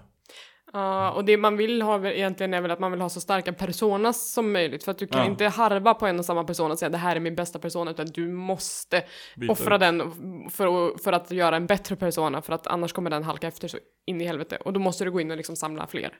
[0.72, 3.52] Ja, och det man vill ha egentligen är väl att man vill ha så starka
[3.52, 4.84] personas som möjligt.
[4.84, 5.26] För att du kan Ja.
[5.26, 7.90] inte harva på en och samma person och säga det här är min bästa persona,
[7.90, 9.04] utan du måste
[9.36, 9.80] Byta offra ut.
[9.80, 10.02] den
[10.50, 13.68] för att, för att göra en bättre persona, för att annars kommer den halka efter
[13.68, 14.56] så in i helvete.
[14.64, 16.12] Och då måste du gå in och liksom samla fler.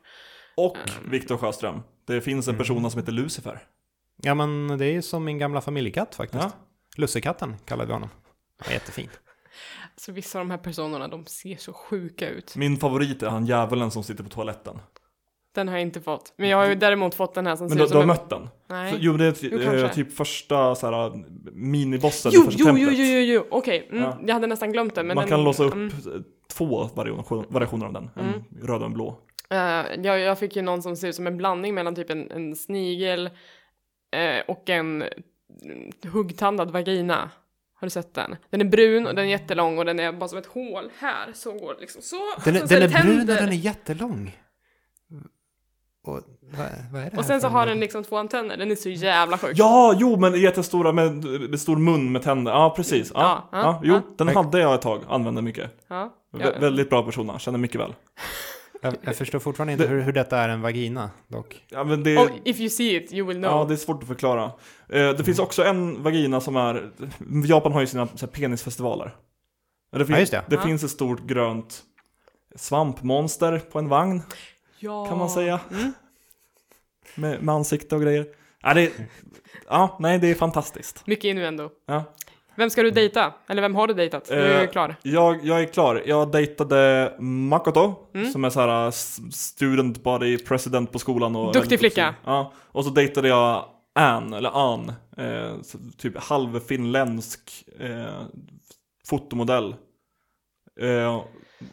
[0.56, 0.76] Och
[1.10, 1.82] Viktor Sjöström.
[2.06, 2.58] Det finns en Mm.
[2.58, 3.62] person som heter Lucifer.
[4.22, 6.42] Ja, men det är ju som min gamla familjekatt faktiskt.
[6.44, 6.50] Ja.
[6.96, 8.08] Lussekatten kallade vi honom.
[8.58, 9.08] Han var jättefin.
[10.00, 12.56] Så vissa av de här personerna, de ser så sjuka ut.
[12.56, 14.78] Min favorit är han djävulen som sitter på toaletten.
[15.54, 16.32] Den har jag inte fått.
[16.36, 17.96] Men jag har ju däremot fått den här som Men ser du, ut du som
[17.96, 18.08] har en...
[18.08, 18.48] mött den?
[18.68, 18.92] Nej.
[18.92, 19.84] Så, jo, det är Jo, kanske.
[19.86, 21.12] eh, typ första så här,
[21.52, 22.98] minibossen Jo, i första jo, jo, templet.
[22.98, 23.88] jo, jo, jo, okej.
[23.90, 24.18] Mm, Ja.
[24.26, 25.06] Jag hade nästan glömt den.
[25.06, 25.90] Men Man den, kan låsa upp mm.
[26.52, 28.10] två variation, variationer av den.
[28.16, 29.18] En röd och en blå.
[29.50, 29.58] Eh,
[30.02, 32.56] jag, jag fick ju någon som ser ut som en blandning mellan typ en, en
[32.56, 33.26] snigel
[34.16, 37.30] eh, och en mm, huggtandad vagina.
[37.80, 38.36] Har du sett den?
[38.50, 41.32] Den är brun och den är jättelång och den är bara som ett hål här.
[41.34, 42.16] Så går det liksom så.
[42.44, 44.36] Den, är- så den är brun och den är jättelång.
[46.06, 48.56] Och, vad, vad är det Och sen så har en- den liksom två antenner.
[48.56, 49.52] Den är så jävla sjuk.
[49.54, 52.52] Ja, jo, men jättestora med, med stor mun med tänder.
[52.52, 53.10] Ja, precis.
[53.14, 54.02] Ja, Ja, ja, ja, jo, ja.
[54.18, 55.70] den hade jag ett tag, använde mycket.
[55.88, 56.60] Ja, Vä- ja.
[56.60, 57.94] Väldigt bra persona, känner mycket väl.
[58.80, 61.64] Jag, jag förstår fortfarande inte hur, hur detta är en vagina, dock.
[61.68, 63.50] Ja, men det, Oh, if you see it, you will know.
[63.50, 64.44] ja, det är svårt att förklara.
[64.88, 66.90] Eh, det finns också en vagina som är,
[67.46, 69.16] Japan har ju sina så här, penisfestivaler.
[69.92, 70.44] Det, finns, Ja, just det.
[70.50, 70.60] Ja.
[70.62, 71.82] finns ett stort grönt
[72.56, 74.22] svampmonster på en vagn,
[74.78, 75.06] Ja.
[75.06, 75.60] kan man säga.
[75.70, 75.92] Mm.
[77.14, 78.26] Med, med ansikte och grejer.
[78.62, 78.92] Ja, det,
[79.68, 81.06] ja, nej, det är fantastiskt.
[81.06, 81.70] Mycket innuendo.
[81.86, 82.04] Ja.
[82.58, 83.32] Vem ska du dejta?
[83.46, 84.24] Eller vem har du dejtat?
[84.24, 84.96] Du är Eh, klar.
[85.02, 86.02] Jag, jag är klar.
[86.06, 88.32] Jag dejtade Makoto, Mm.
[88.32, 91.36] som är så här s- student body president på skolan.
[91.36, 92.14] Och Duktig flicka.
[92.24, 95.56] Ja, och så dejtade jag Ann, eller Ann, eh,
[95.96, 98.22] typ halvfinländsk eh,
[99.08, 99.74] fotomodell.
[100.80, 101.22] Eh,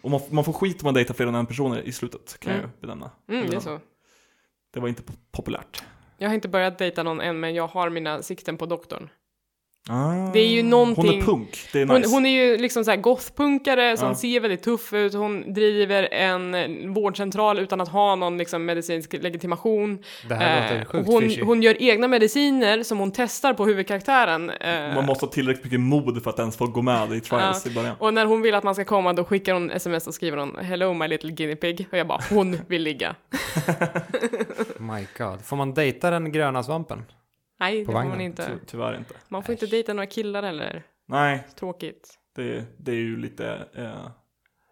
[0.01, 2.51] och man, man får skit om man dejtar fler än en person i slutet, kan
[2.53, 2.61] Mm.
[2.61, 3.11] jag benämna.
[3.29, 3.79] Mm, det är så.
[4.73, 5.83] Det var inte po- populärt.
[6.17, 9.09] Jag har inte börjat dejta någon än, men jag har mina sikten på doktorn.
[9.89, 12.09] Ah, Det är ju någonting- Hon är punk, det är Hon, nice.
[12.15, 14.15] hon är ju liksom så här gothpunkare som Ja.
[14.15, 15.13] ser väldigt tuff ut.
[15.13, 20.03] Hon driver en eh, vårdcentral utan att ha någon liksom medicinsk legitimation.
[20.29, 21.41] Det här Eh, låter sjukt hon, fishy.
[21.43, 24.49] hon gör egna mediciner som hon testar på huvudkaraktären.
[24.49, 27.61] eh, Man måste ha tillräckligt mycket mod för att ens få gå med i trials
[27.65, 27.71] Ja.
[27.71, 27.95] i början.
[27.99, 30.55] Och när hon vill att man ska komma då skickar hon sms och skriver hon
[30.61, 33.15] “Hello my little guinea pig” och jag bara “Hon vill ligga”.
[34.77, 35.41] My God.
[35.45, 37.03] Får man dejta den gröna svampen?
[37.59, 38.45] Nej, det får vagnen, man inte.
[38.47, 39.13] Ty- Tyvärr inte.
[39.27, 40.83] Man får inte dejta några killar heller.
[41.07, 42.19] Nej, Tråkigt.
[42.35, 44.07] Det, det är ju lite eh,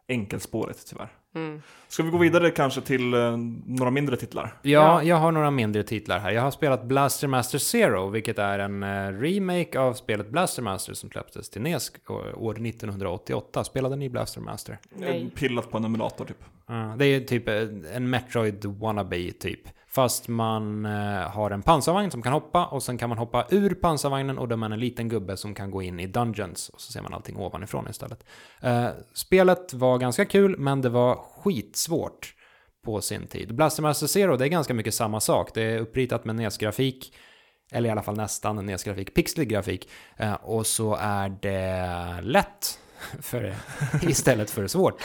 [0.07, 1.09] enkelspåret tyvärr.
[1.35, 1.61] Mm.
[1.87, 4.59] Ska vi gå vidare kanske till eh, några mindre titlar?
[4.61, 5.03] Ja, Ja.
[5.03, 6.31] jag har några mindre titlar här.
[6.31, 10.93] Jag har spelat Blaster Master Zero, vilket är en eh, remake av spelet Blaster Master
[10.93, 11.91] som släpptes till NES
[12.35, 13.63] år 1988.
[13.63, 14.77] Spelade ni Blaster Master?
[14.95, 15.29] Nej.
[15.35, 16.43] Pillat på en emulator typ.
[16.67, 17.61] Ja, det är typ eh,
[17.95, 19.61] en Metroid wannabe typ.
[19.95, 23.73] Fast man eh, har en pansarvagn som kan hoppa och sen kan man hoppa ur
[23.73, 26.81] pansarvagnen och då är man en liten gubbe som kan gå in i dungeons och
[26.81, 28.23] så ser man allting ovanifrån istället.
[28.61, 32.35] Eh, spelet var ganska kul men det var skitsvårt
[32.85, 33.55] på sin tid.
[33.55, 35.51] Blaster Master Zero, det är ganska mycket samma sak.
[35.53, 37.13] Det är uppritat med NES-grafik,
[37.71, 39.89] eller i alla fall nästan NES-grafik, pixlig grafik.
[40.17, 42.79] Eh, och så är det lätt
[43.21, 43.55] för,
[44.01, 45.03] istället för svårt.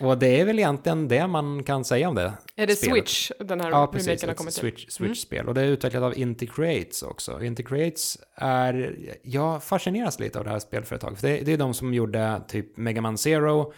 [0.00, 2.32] Och det är väl egentligen det man kan säga om det.
[2.56, 2.92] Är det spelet.
[2.94, 4.08] Switch den här Ja, precis.
[4.08, 4.60] remaken har kommit till?
[4.60, 5.48] Switch, Switch-spel.
[5.48, 7.42] Och det är utvecklat av Inti Creates också.
[7.42, 8.96] Inti Creates är...
[9.22, 11.20] Jag fascineras lite av det här spelföretaget.
[11.20, 13.72] För det, det är de som gjorde typ Mega Man Zero,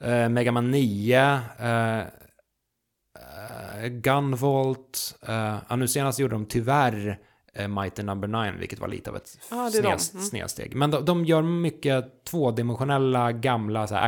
[0.00, 5.14] eh, Mega Man 9, eh, eh, Gunvolt.
[5.28, 7.18] Eh, ja, nu senast gjorde de tyvärr
[7.54, 10.24] eh, Mighty Number 9, vilket var lite av ett snes, Mm.
[10.24, 10.74] snedsteg.
[10.76, 14.06] Men de, de gör mycket tvådimensionella gamla så här,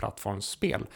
[0.00, 0.86] plattformsspel.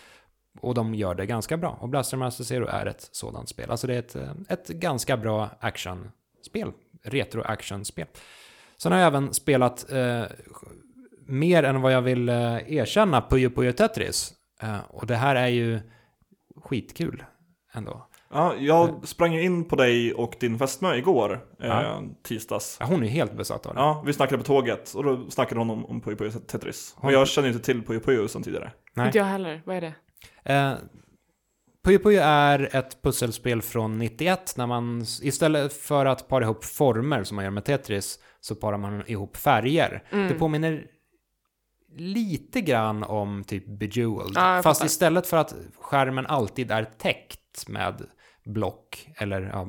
[0.61, 1.79] Och de gör det ganska bra.
[1.81, 3.71] Och Blaster Master Zero är ett sådant spel.
[3.71, 4.17] Alltså det är ett,
[4.49, 6.73] ett ganska bra actionspel.
[7.03, 8.07] Retro-actionspel.
[8.77, 10.25] Sen har jag även spelat eh,
[11.27, 14.35] mer än vad jag vill eh, erkänna Puyo Puyo Tetris.
[14.63, 15.81] Eh, och det här är ju
[16.57, 17.25] skitkul
[17.73, 18.07] ändå.
[18.31, 22.03] Ja, jag sprang in på dig och din fästmö igår, eh, Ja.
[22.23, 22.77] tisdags.
[22.81, 23.81] Ja, hon är ju helt besatt av det.
[23.81, 26.95] Ja, vi snackade på tåget och då snackade hon om, om Puyo Puyo Tetris.
[26.99, 28.73] Och jag känner inte till Puyo Puyo sedan tidigare.
[28.95, 29.07] Nej.
[29.07, 29.63] Inte jag heller.
[29.67, 29.95] Vad är det?
[30.53, 30.73] Eh,
[31.85, 37.25] Puyo Puyo är ett pusselspel från 91 när man istället för att para ihop former
[37.25, 40.03] som man gör med Tetris så parar man ihop färger.
[40.11, 40.29] Mm.
[40.29, 40.87] Det påminner
[41.97, 44.33] lite grann om typ Bejeweled.
[44.35, 44.87] Jag Fast fattar.
[44.87, 48.07] istället för att skärmen alltid är täckt med
[48.45, 49.69] block eller ja,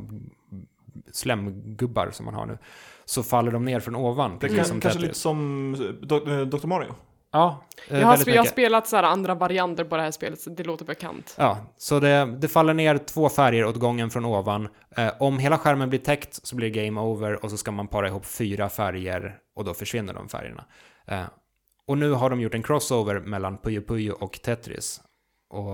[1.11, 2.57] slemgubbar som man har nu
[3.05, 4.37] så faller de ner från ovan.
[4.41, 6.67] Det kan, som kanske lite som eh, Do- eh, Dr.
[6.67, 6.95] Mario.
[7.31, 10.39] Ja, eh, Jag har, jag har spelat så här andra varianter på det här spelet,
[10.41, 11.35] så det låter bekant.
[11.37, 14.67] Ja, så det, det faller ner två färger åt gången från ovan.
[14.97, 17.87] Eh, om hela skärmen blir täckt så blir det game over och så ska man
[17.87, 20.65] para ihop fyra färger och då försvinner de färgerna.
[21.07, 21.23] Eh,
[21.87, 25.01] och nu har de gjort en crossover mellan Puyo Puyo och Tetris.
[25.49, 25.73] Och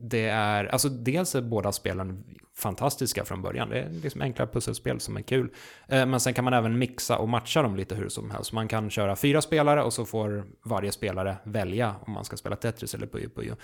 [0.00, 2.24] det är, alltså dels är båda spelen
[2.56, 3.68] fantastiska från början.
[3.68, 5.54] Det är liksom enkla pusselspel som är kul.
[5.88, 8.52] Eh, men sen kan man även mixa och matcha dem lite hur som helst.
[8.52, 12.56] Man kan köra fyra spelare och så får varje spelare välja om man ska spela
[12.56, 13.56] Tetris eller Puyo Puyo.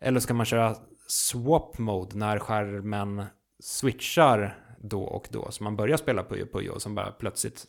[0.00, 0.76] Eller så kan man köra
[1.06, 3.24] swap mode när skärmen
[3.62, 5.50] switchar då och då.
[5.50, 7.66] Så man börjar spela Puyo Puyo och sen bara plötsligt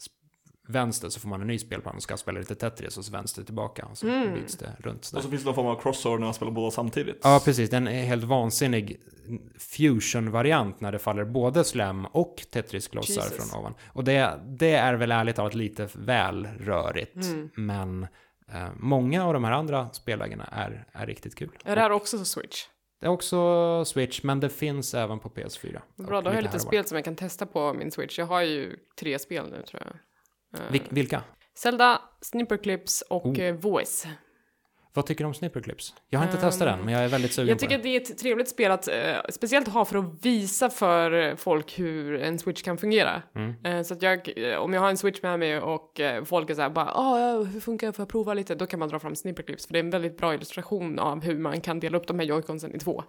[0.67, 3.43] vänster så får man en ny spelplan och ska spela lite Tetris och så vänster
[3.43, 3.85] tillbaka.
[3.85, 4.33] Och så Mm.
[4.33, 5.05] byts det runt.
[5.05, 5.19] sådär.
[5.19, 7.19] Och så finns det någon form av crossover när man spelar båda samtidigt.
[7.23, 7.69] Ja, precis.
[7.69, 8.99] Den är helt vansinnig
[9.59, 13.73] fusion-variant när det faller både slem och Tetris-klossar från ovan.
[13.87, 17.15] Och det, det är väl ärligt talat lite väl rörigt.
[17.15, 17.49] Mm.
[17.55, 18.07] Men
[18.53, 21.49] eh, många av de här andra spellägena är, är riktigt kul.
[21.63, 22.63] Är det här också så Switch?
[22.99, 25.79] Det är också Switch, men det finns även på PS4.
[25.95, 28.19] Bra, då har jag lite spel som jag kan testa på min Switch.
[28.19, 29.95] Jag har ju tre spel nu tror jag.
[30.71, 31.23] Vil- vilka?
[31.57, 34.07] Zelda, Snipperclips och eh, Voice.
[34.95, 35.93] Vad tycker du om Snipperclips?
[36.09, 37.79] Jag har inte Ehm, testat den, men jag är väldigt sugen Jag på tycker det.
[37.79, 38.93] att det är ett trevligt spel att eh,
[39.29, 43.21] speciellt ha för att visa för folk hur en Switch kan fungera.
[43.35, 43.55] Mm.
[43.65, 46.53] Eh, så att jag, eh, om jag har en Switch med mig och folk är
[46.55, 48.55] såhär bara ah, hur funkar det, får jag prova lite?
[48.55, 51.37] Då kan man dra fram snipperclips för det är en väldigt bra illustration av hur
[51.39, 53.03] man kan dela upp de här joyconsen i två.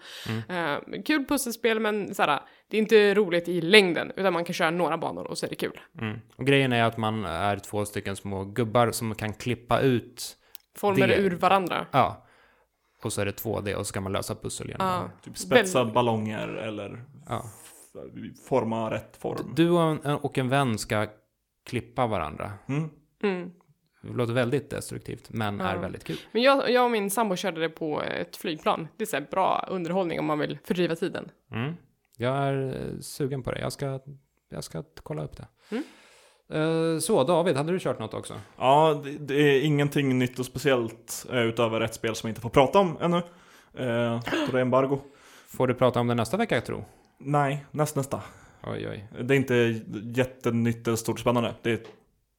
[0.48, 1.02] Mm.
[1.02, 4.98] Kul pusselspel men såhär, det är inte roligt i längden utan man kan köra några
[4.98, 5.80] banor och så är det kul.
[6.00, 6.18] Mm.
[6.36, 10.36] Och grejen är att man är två stycken små gubbar som kan klippa ut,
[10.76, 11.86] Former Det- ur varandra.
[11.90, 12.26] ja,
[13.02, 15.10] och så är det 2D och så ska man lösa pussel genom Ja.
[15.24, 17.44] Typ spetsa Väl- ballonger eller Ja.
[18.48, 19.52] forma rätt form.
[19.56, 21.06] Du och en, och en vän ska
[21.64, 22.52] klippa varandra.
[22.68, 22.90] Mm.
[23.22, 23.50] Mm.
[24.02, 25.66] Det låter väldigt destruktivt, men Ja.
[25.66, 26.16] är väldigt kul.
[26.32, 28.88] Men jag, jag och min sambo körde det på ett flygplan.
[28.96, 31.30] Det är så bra underhållning om man vill fördriva tiden.
[31.52, 31.72] Mm.
[32.16, 33.60] Jag är eh, sugen på det.
[33.60, 34.00] Jag ska,
[34.48, 35.46] jag ska kolla upp det.
[35.70, 35.84] Mm.
[36.52, 38.34] Eh, Så, David, hade du kört något också?
[38.58, 42.40] Ja, det, det är ingenting nytt och speciellt eh, utöver ett spel som jag inte
[42.40, 43.16] får prata om ännu.
[43.16, 43.22] Eh,
[43.74, 44.98] det är embargo.
[45.48, 46.84] Får du prata om det nästa vecka, jag tror?
[47.18, 48.20] Nej, näst, nästa.
[48.62, 49.08] Oj, oj.
[49.24, 49.80] Det är inte
[50.14, 51.54] jättenytt eller stort spännande.
[51.62, 51.78] Det är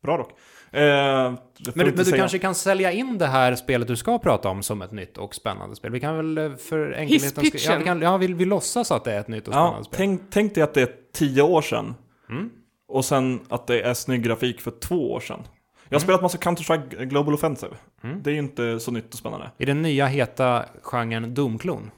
[0.03, 0.31] bra dock.
[0.71, 4.49] Eh, Men, inte men du kanske kan sälja in det här spelet du ska prata
[4.49, 5.91] om som ett nytt och spännande spel?
[5.91, 7.61] Vi kan väl eh, för enkelhetens skull...
[7.65, 9.83] Ja, vi, kan, ja vi, vi låtsas att det är ett nytt och Ja, spännande
[9.85, 9.97] spel.
[9.97, 11.95] tänk, tänk dig att det är tio år sedan.
[12.29, 12.49] Mm.
[12.87, 15.43] Och sen att det är snygg grafik för två år sedan.
[15.89, 17.75] Jag har spelat massa Counter-Strike Global Offensive.
[18.03, 18.23] Mm.
[18.23, 19.51] Det är ju inte så nytt och spännande.
[19.57, 21.91] I den nya heta genren Domklon.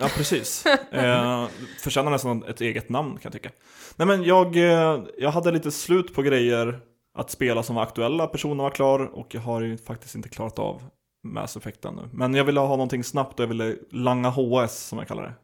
[0.00, 0.66] Ja, precis.
[0.90, 1.46] eh,
[1.80, 3.50] förtjänar nästan ett eget namn kan jag tycka.
[3.96, 6.80] Nej men jag, eh, jag hade lite slut på grejer
[7.18, 10.58] att spela som var aktuella, personen var klar och jag har ju faktiskt inte klarat
[10.58, 10.82] av
[11.22, 12.02] Mass Effect ännu.
[12.12, 15.34] Men jag ville ha någonting snabbt och jag ville langa HS som jag kallar det.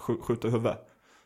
[0.00, 0.78] Sk- skjuta i huvudet.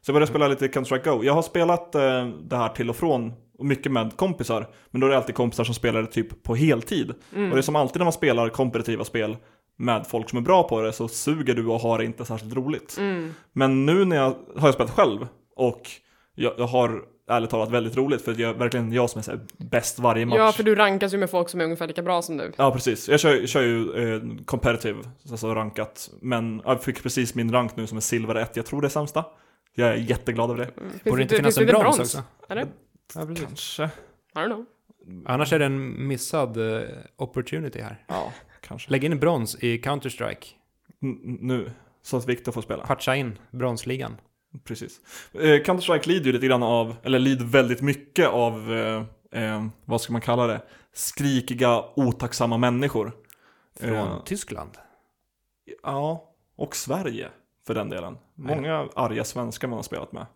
[0.02, 1.24] Så jag började spela lite Counter-Strike Go.
[1.24, 4.66] Jag har spelat eh, det här till och från och mycket med kompisar.
[4.90, 7.10] Men då är det alltid kompisar som spelar det typ på heltid.
[7.10, 9.36] Och det är som alltid när man spelar kompetitiva spel
[9.76, 12.54] med folk som är bra på det så suger du och har det inte särskilt
[12.54, 12.96] roligt.
[12.98, 13.34] Mm.
[13.52, 15.26] Men nu när jag har jag spelat själv
[15.56, 15.90] och
[16.34, 19.32] jag, jag har ärligt talat väldigt roligt för det är verkligen jag som är så
[19.58, 20.38] bäst varje match.
[20.38, 22.52] Ja, för du rankas ju med folk som är ungefär lika bra som du.
[22.56, 23.08] Ja, precis.
[23.08, 24.98] Jag kör, kör ju eh, competitive,
[25.30, 26.10] alltså rankat.
[26.20, 28.56] Men jag fick precis min rank nu som är silver 1.
[28.56, 29.24] Jag tror det är sämsta.
[29.74, 30.72] Jag är jätteglad över det.
[30.90, 32.22] Finns Borde det inte finnas en det brons, också?
[32.48, 32.66] Eller?
[33.14, 33.44] Ja, precis.
[33.46, 33.84] Kanske.
[33.84, 33.88] I
[34.38, 34.64] don't know.
[35.26, 38.04] Annars är det en missad eh, opportunity här.
[38.08, 38.90] Ja, kanske.
[38.90, 40.46] Lägg in brons i Counter-Strike.
[41.02, 41.70] N- nu.
[42.02, 42.86] Så att Viktor får spela.
[42.86, 44.16] Patcha in bronsligan.
[44.64, 45.00] Precis.
[45.34, 50.00] Eh, Counter-Strike lider ju lite grann av, eller lider väldigt mycket av, eh, eh, vad
[50.00, 50.62] ska man kalla det?
[50.92, 53.12] Skrikiga, otacksamma människor.
[53.80, 54.70] Från Eh, Tyskland.
[55.82, 57.28] Ja, och Sverige
[57.66, 58.16] för den delen.
[58.34, 60.26] Många arga svenskar man har spelat med.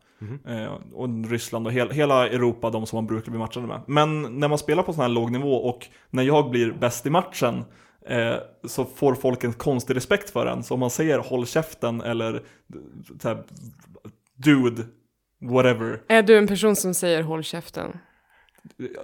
[0.46, 3.80] Eh, och Ryssland och hel, hela Europa, de som man brukar bli matchade med.
[3.86, 7.10] Men när man spelar på sån här låg nivå och när jag blir bäst i
[7.10, 7.64] matchen
[8.06, 10.62] eh, så får folk en konstig respekt för en.
[10.62, 12.42] Så om man säger håll käften eller
[13.24, 13.42] här,
[14.36, 14.82] dude,
[15.40, 16.02] whatever.
[16.08, 17.98] Är du en person som säger håll käften?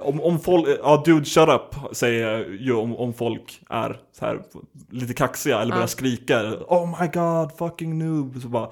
[0.01, 4.25] Om, om folk, ja dude shut up säger jag ju om, om folk är så
[4.27, 4.43] här
[4.91, 5.87] lite kaxiga eller börjar Ja.
[5.89, 8.43] skrika Oh my god, fucking noob.
[8.43, 8.71] Så bara,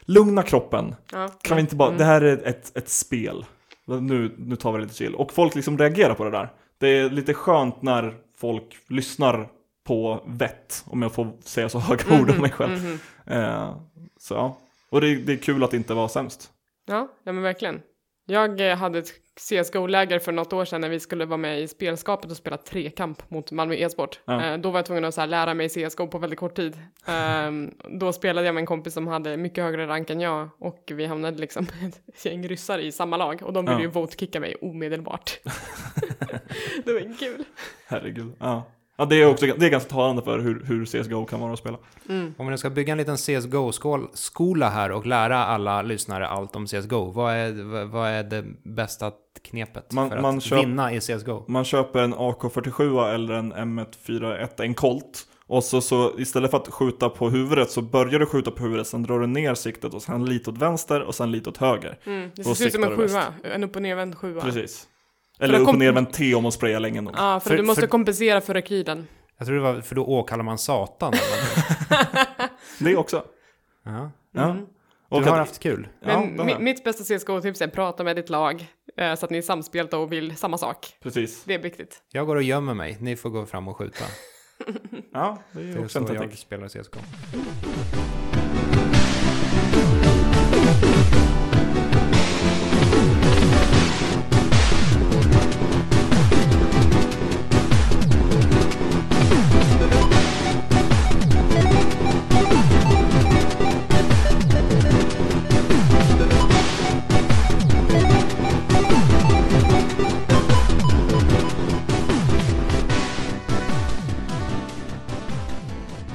[0.00, 0.94] lugna kroppen.
[1.12, 1.28] Ja.
[1.42, 1.98] Kan vi inte bara, Mm.
[1.98, 3.44] det här är ett, ett spel.
[3.84, 5.14] Nu, nu tar vi det lite chill.
[5.14, 6.48] Och folk liksom reagerar på det där.
[6.78, 9.48] Det är lite skönt när folk lyssnar
[9.84, 12.72] på vett, om jag får säga så höga ord om mig själv.
[12.84, 12.98] Mhm.
[13.26, 13.76] Eh,
[14.20, 14.58] så ja.
[14.90, 16.50] Och det, det är kul att inte vara sämst.
[16.86, 17.80] Ja, ja men verkligen.
[18.26, 21.68] Jag eh, hade ett CSGO-läger för något år sedan när vi skulle vara med i
[21.68, 24.20] spelskapet och spela trekamp mot Malmö e-sport.
[24.24, 24.44] Ja.
[24.44, 26.78] Eh, då var jag tvungen att så här, lära mig CSGO på väldigt kort tid.
[27.06, 30.92] Ehm, då spelade jag med en kompis som hade mycket högre rank än jag och
[30.94, 31.66] vi hamnade liksom
[32.08, 33.82] ett gäng ryssar i samma lag och de ville Ja.
[33.82, 35.38] ju vote-kicka mig omedelbart.
[36.84, 37.44] det var kul.
[37.86, 38.32] Herregud.
[38.38, 38.62] Ja.
[38.98, 41.58] Ja, det är också det är ganska talande för hur, hur CSGO kan vara att
[41.58, 41.78] spela.
[42.08, 42.34] Mm.
[42.38, 46.66] Om vi nu ska bygga en liten CSGO-skola här och lära alla lyssnare allt om
[46.66, 49.12] CSGO, vad är, vad- är det bästa
[49.50, 51.44] knepet Man- för att man köp- vinna i CSGO?
[51.48, 55.26] Man köper en AK47 eller en M141, en Colt.
[55.48, 58.86] Och så, så istället för att skjuta på huvudet så börjar du skjuta på huvudet,
[58.86, 61.98] sen drar du ner siktet och sen lite åt vänster och sen lite åt höger.
[62.06, 62.30] Mm.
[62.34, 63.22] Det ser ut som en sjua,
[63.54, 64.40] en upp och nervänd sjua.
[64.42, 64.88] Precis.
[65.40, 67.14] Eller upp och ner med en T om man sprayar länge nog.
[67.16, 69.06] Ja, för, För- du måste för- kompensera för rekylen.
[69.38, 71.12] Jag tror det var, för då åkallar man Satan.
[72.78, 73.24] Det också.
[73.84, 74.10] ja.
[74.32, 74.50] Ja.
[74.50, 74.66] Mm.
[75.08, 75.88] Och Du har att- haft kul.
[76.00, 76.60] Ja, Men det jag.
[76.62, 78.66] mitt bästa CSGO-tips är prata med ditt lag
[78.96, 80.96] eh, så att ni är samspelta och vill samma sak.
[81.02, 81.44] Precis.
[81.44, 82.02] Det är viktigt.
[82.12, 84.04] Jag går och gömmer mig, ni får gå fram och skjuta.
[85.12, 86.40] Ja, det är Det ju är också en så jag taktik.
[86.40, 86.98] spelar CSGO.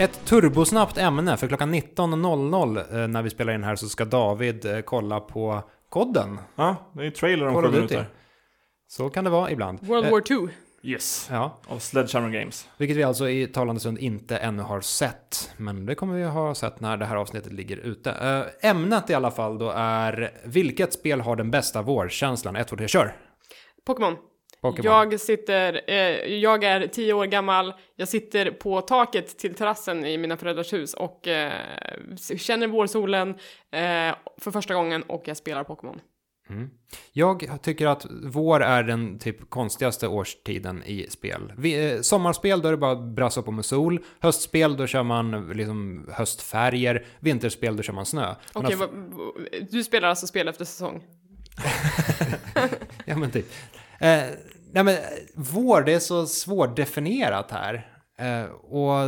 [0.02, 4.66] Ett turbosnabbt ämne, för klockan 19.00 eh, när vi spelar in här så ska David
[4.66, 6.39] eh, kolla på kodden.
[6.56, 8.06] Ja, det är ju trailer om sju minuter.
[8.88, 9.80] Så kan det vara ibland.
[9.82, 10.47] World Eh, War 2.
[10.84, 11.28] Yes.
[11.32, 12.68] Ja, Av Sledgehammer Games.
[12.78, 15.54] vilket vi alltså i talande stund inte ännu har sett.
[15.58, 18.12] Men det kommer vi ha sett när det här avsnittet ligger ute.
[18.62, 22.56] Ämnet i alla fall då är vilket spel har den bästa vårkänslan?
[22.56, 23.16] 1, 2, 3, kör!
[23.86, 24.18] Pokémon.
[24.62, 25.12] Pokémon.
[25.12, 25.95] Jag sitter, eh,
[26.36, 30.93] jag är tio år gammal, jag sitter på taket till terrassen i mina föräldrars hus
[30.93, 31.51] och eh,
[32.38, 33.30] känner vårsolen
[33.72, 35.99] eh, för första gången och jag spelar Pokémon.
[36.49, 36.70] Mm.
[37.14, 41.53] Jag tycker att vår är den typ konstigaste årstiden i spel.
[41.57, 43.99] Vi, eh, sommarspel då är det bara att brassa på med sol.
[44.20, 47.05] Höstspel då kör man liksom höstfärger.
[47.20, 48.36] Vinterspel då kör man snö.
[48.53, 48.89] Okej, vad-
[49.72, 51.03] du spelar alltså spel efter säsong?
[53.05, 53.45] Ja men typ.
[54.02, 54.24] Eh,
[54.72, 54.95] nej men
[55.36, 57.88] vår, det är så svårdefinierat här.
[58.20, 59.08] Eh, och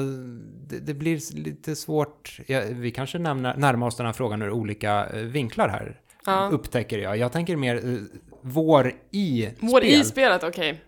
[0.70, 2.38] det, det blir lite svårt.
[2.48, 6.00] Ja, vi kanske närmar, närmar oss den här frågan ur olika eh, vinklar här.
[6.26, 6.50] Ja.
[6.52, 7.18] Upptäcker jag.
[7.18, 7.98] Jag tänker mer eh,
[8.42, 10.02] vår i Vår spel.
[10.02, 10.82] i spelet, okej.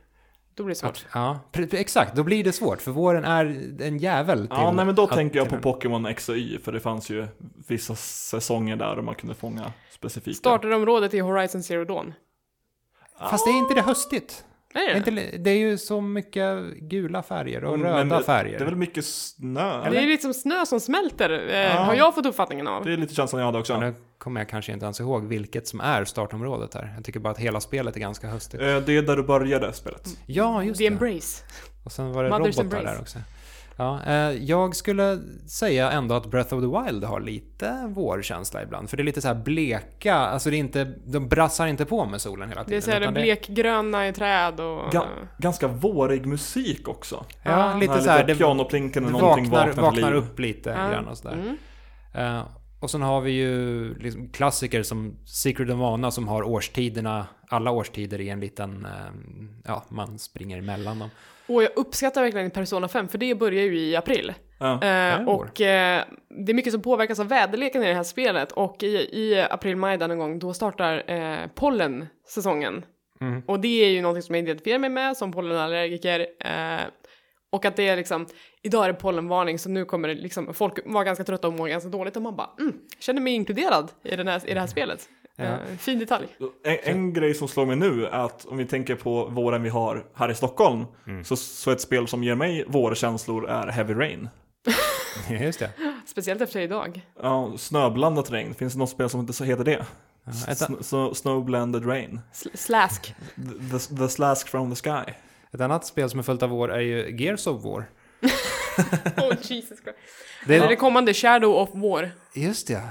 [0.56, 1.06] Då blir det svårt.
[1.14, 1.39] Ja,
[1.72, 2.16] exakt.
[2.16, 3.45] Då blir det svårt, för våren är
[3.82, 6.58] en jävel till Ja, nej men då att- tänker jag på Pokémon X och Y,
[6.64, 7.28] för det fanns ju
[7.68, 10.36] vissa säsonger där och man kunde fånga specifika.
[10.36, 12.14] Starterområdet i Horizon Zero Dawn.
[13.20, 14.43] Fast det är inte det höstigt.
[14.74, 18.24] Är Det är, inte, det är ju så mycket gula färger och Men röda det-
[18.24, 18.57] färger.
[18.57, 19.89] Det är väl mycket snö?
[19.89, 21.72] Det är liksom snö som smälter, eh, Ja.
[21.74, 22.86] har jag fått uppfattningen av.
[22.86, 23.74] Det är lite känslan jag hade också.
[23.74, 26.93] Ja, nu kommer jag kanske inte ens ihåg vilket som är startområdet här.
[26.95, 28.61] Jag tycker bara att hela spelet är ganska höstigt.
[28.61, 30.18] Eh, Det är där du började spelet.
[30.26, 30.93] Ja, just The det.
[30.93, 31.43] Embrace.
[31.86, 32.86] Och sen var det Mother's robotar Embrace.
[32.86, 33.20] där också.
[33.78, 35.19] Ja, eh, jag skulle
[35.49, 38.89] säga ändå att Breath of the Wild har lite vårkänsla ibland.
[38.89, 42.05] För det är lite så här bleka, alltså det är inte, de brassar inte på
[42.05, 42.78] med solen hela Det tiden.
[42.78, 44.93] är såhär utan det- blekgröna i träd och...
[44.93, 47.26] Ga- ganska vårig musik också.
[47.43, 47.78] Ja, Ja.
[47.80, 50.89] lite så här, lite det, pianoplinken det och någonting vaknar, vaknar, vaknar upp lite Ja.
[50.89, 51.34] grann och sådär.
[52.13, 52.38] Mm.
[52.38, 52.43] Eh,
[52.80, 57.71] och sen har vi ju liksom klassiker som Secret of Mana som har årstiderna, alla
[57.71, 58.91] årstider i en liten, eh,
[59.65, 61.09] ja, man springer emellan dem.
[61.48, 64.34] Och jag uppskattar verkligen Persona 5, för det börjar ju i april.
[64.60, 64.84] Ja.
[64.84, 66.04] Eh, och eh,
[66.46, 69.98] det är mycket som påverkas av väderleken i det här spelet och i, i april-maj
[69.98, 72.86] där någon gång då startar eh, pollensäsongen.
[73.22, 73.43] Mm.
[73.48, 76.20] Och det är ju någonting som jag identifierar mig med som pollenallergiker.
[76.20, 76.86] Eh,
[77.52, 78.28] och att det är liksom,
[78.64, 81.68] idag är det pollenvarning så nu kommer det liksom, folk var ganska trötta och mår
[81.68, 84.68] ganska dåligt och man bara, mm, känner mig inkluderad i, den här, i det här
[84.68, 85.10] spelet.
[85.36, 85.43] Ja.
[85.45, 86.27] Eh, fin detalj.
[86.63, 89.69] En, en grej som slår mig nu är att om vi tänker på våren vi
[89.69, 91.23] har här i Stockholm, Mm.
[91.23, 94.29] så, så ett spel som ger mig vårkänslor är Heavy Rain.
[95.41, 95.69] Just det.
[96.05, 97.01] Speciellt efter idag.
[97.21, 98.53] Ja, snöblandat regn.
[98.53, 99.86] Finns det något spel som inte så heter det?
[100.91, 102.19] Ja, snowblended rain.
[102.33, 103.15] Sl- slask.
[103.36, 105.11] The, the, the slask from the sky.
[105.53, 107.86] ett annat spel som är fullt av vår är ju Gears of War.
[109.17, 109.97] oh Jesus Christ.
[110.47, 112.11] Det, Eller det kommande Shadow of War.
[112.33, 112.81] Just ja.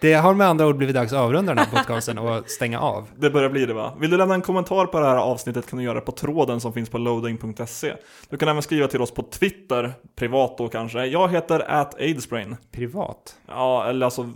[0.00, 3.08] Det har med andra ord blivit dags att avrunda den här podcasten och stänga av.
[3.16, 3.96] Det börjar bli det va?
[4.00, 6.60] Vill du lämna en kommentar på det här avsnittet kan du göra det på tråden
[6.60, 7.94] som finns på loading.se.
[8.28, 11.06] Du kan även skriva till oss på Twitter, privat då kanske.
[11.06, 12.56] Jag heter at aidsbrain.
[12.72, 13.36] Privat.
[13.48, 14.30] Ja, eller alltså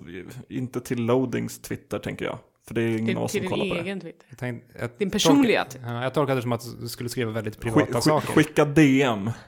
[0.49, 2.39] inte till loadings Twitter tänker jag.
[2.69, 3.81] För det är ingen av oss som din kollar på det.
[3.81, 4.27] egen Twitter.
[4.29, 7.31] Jag tänkte, jag Din personliga tolka- Ja, jag tolkade det som att du skulle skriva
[7.31, 8.33] väldigt privata skick, saker.
[8.33, 9.31] skicka DM.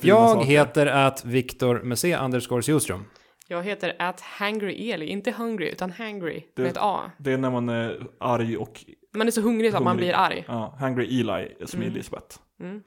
[0.00, 0.46] Jag saker.
[0.46, 3.04] heter att Viktor med C underscore Sjöström.
[3.48, 7.10] Jag heter at hangry Eli, inte hungry utan hangry Det- med ett A.
[7.18, 8.84] Det är när man är arg och
[9.14, 10.44] Man är så hungrig så att man blir arg.
[10.48, 11.92] ja, Hungry Eli som Mm.
[11.92, 12.38] Elisabeth.
[12.60, 12.82] Mm.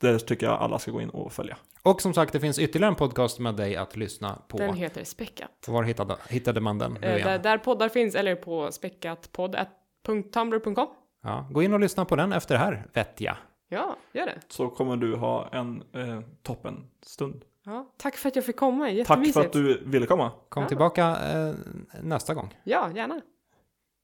[0.00, 1.56] Det tycker jag alla ska gå in och följa.
[1.82, 4.58] Och som sagt, det finns ytterligare en podcast med dig att lyssna på.
[4.58, 5.64] Den heter Späckat.
[5.68, 10.86] Var hittade, hittade man den Eh, där, där poddar finns, eller på späckatpodd.tumblr.com.
[11.22, 13.36] Ja, gå in och lyssna på den efter det här, vet jag.
[13.68, 14.38] Ja, gör det.
[14.48, 17.44] Så kommer du ha en eh, toppen stund.
[17.64, 20.32] Ja, tack för att jag fick komma, Tack för att du ville komma.
[20.48, 20.68] Kom Ja.
[20.68, 21.54] tillbaka eh,
[22.02, 22.58] nästa gång.
[22.64, 23.20] Ja, gärna.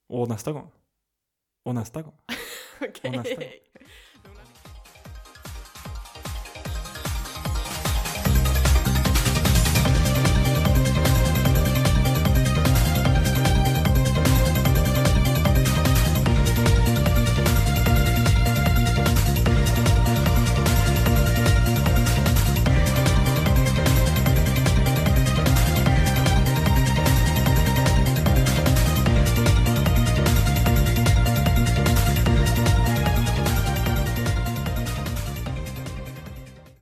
[0.08, 0.70] Och nästa gång.
[1.64, 2.14] Och nästa gång.
[2.80, 3.10] Okej.
[3.10, 3.44] nästa gång.